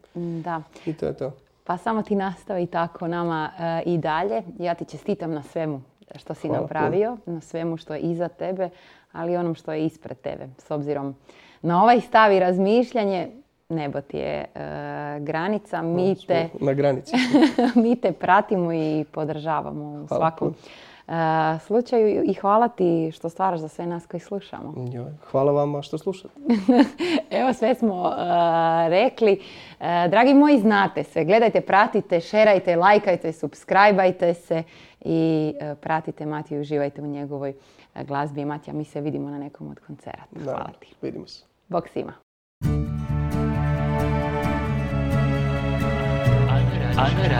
Da. 0.44 0.62
I 0.86 0.94
to 0.94 1.06
je 1.06 1.14
to. 1.14 1.32
Pa 1.64 1.78
samo 1.78 2.02
ti 2.02 2.16
nastavi 2.16 2.66
tako 2.68 3.08
nama 3.08 3.50
e, 3.60 3.82
i 3.86 3.98
dalje. 3.98 4.44
Ja 4.60 4.76
ti 4.76 4.86
čestitam 4.86 5.32
na 5.34 5.44
svemu 5.44 5.82
što 6.16 6.34
si 6.34 6.48
Hvala 6.48 6.62
napravio, 6.62 7.18
na 7.26 7.42
svemu 7.42 7.78
što 7.78 7.94
je 7.94 8.00
iza 8.00 8.28
tebe, 8.28 8.70
ali 9.12 9.34
i 9.34 9.38
onom 9.38 9.56
što 9.56 9.74
je 9.74 9.86
ispred 9.86 10.18
tebe. 10.18 10.48
S 10.58 10.72
obzirom 10.72 11.16
na 11.62 11.84
ovaj 11.84 12.02
stav 12.02 12.34
i 12.34 12.40
razmišljanje, 12.40 13.32
nebo 13.70 14.02
ti 14.02 14.18
je 14.18 14.46
e, 14.56 14.70
granica, 15.20 15.82
mi 15.82 16.16
te, 16.28 16.50
Na 16.60 16.74
granici. 16.74 17.16
mi 17.84 17.96
te 17.96 18.12
pratimo 18.12 18.74
i 18.74 19.06
podržavamo 19.12 19.84
u 19.84 20.08
Hvala 20.08 20.08
svakom 20.08 20.56
slučaju 21.60 22.24
i 22.26 22.34
hvala 22.34 22.67
ti 22.67 23.12
što 23.13 23.30
stvaraš 23.30 23.60
za 23.60 23.67
sve 23.67 23.86
nas 23.86 24.06
koji 24.06 24.21
slušamo. 24.21 24.74
Hvala 25.32 25.52
vama 25.52 25.82
što 25.82 25.97
slušate. 25.97 26.34
Evo 27.39 27.54
sve 27.54 27.76
smo 27.76 28.02
uh, 28.02 28.15
rekli. 28.89 29.39
Uh, 29.80 29.86
dragi 30.10 30.34
moji, 30.34 30.60
znate 30.60 31.04
sve. 31.04 31.26
Gledajte, 31.26 31.62
pratite, 31.62 32.19
šerajte, 32.19 32.76
lajkajte, 32.76 33.34
subscribeajte 33.34 34.34
se 34.34 34.63
i 35.02 35.54
uh, 35.62 35.78
pratite 35.78 36.26
Matiju 36.26 36.58
i 36.58 36.62
uživajte 36.62 37.02
u 37.02 37.08
njegovoj 37.08 37.50
uh, 37.50 38.02
glazbi. 38.08 38.45
Matija, 38.45 38.74
mi 38.74 38.86
se 38.86 39.02
vidimo 39.02 39.30
na 39.30 39.38
nekom 39.38 39.71
od 39.71 39.80
koncerata. 39.88 40.39
Hvala 40.43 40.58
Naravno, 40.58 40.74
ti. 40.80 40.95
Vidimo 41.02 41.28
se. 41.28 41.43
Bog 41.67 41.88
svima. 41.88 42.13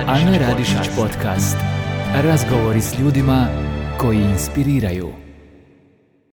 Ana 0.07 0.38
Radišić 0.38 0.89
podcast. 0.95 1.80
Razgovori 2.15 2.82
s 2.82 3.00
ljudima 3.00 3.47
koji 3.97 4.17
inspiriraju. 4.17 5.20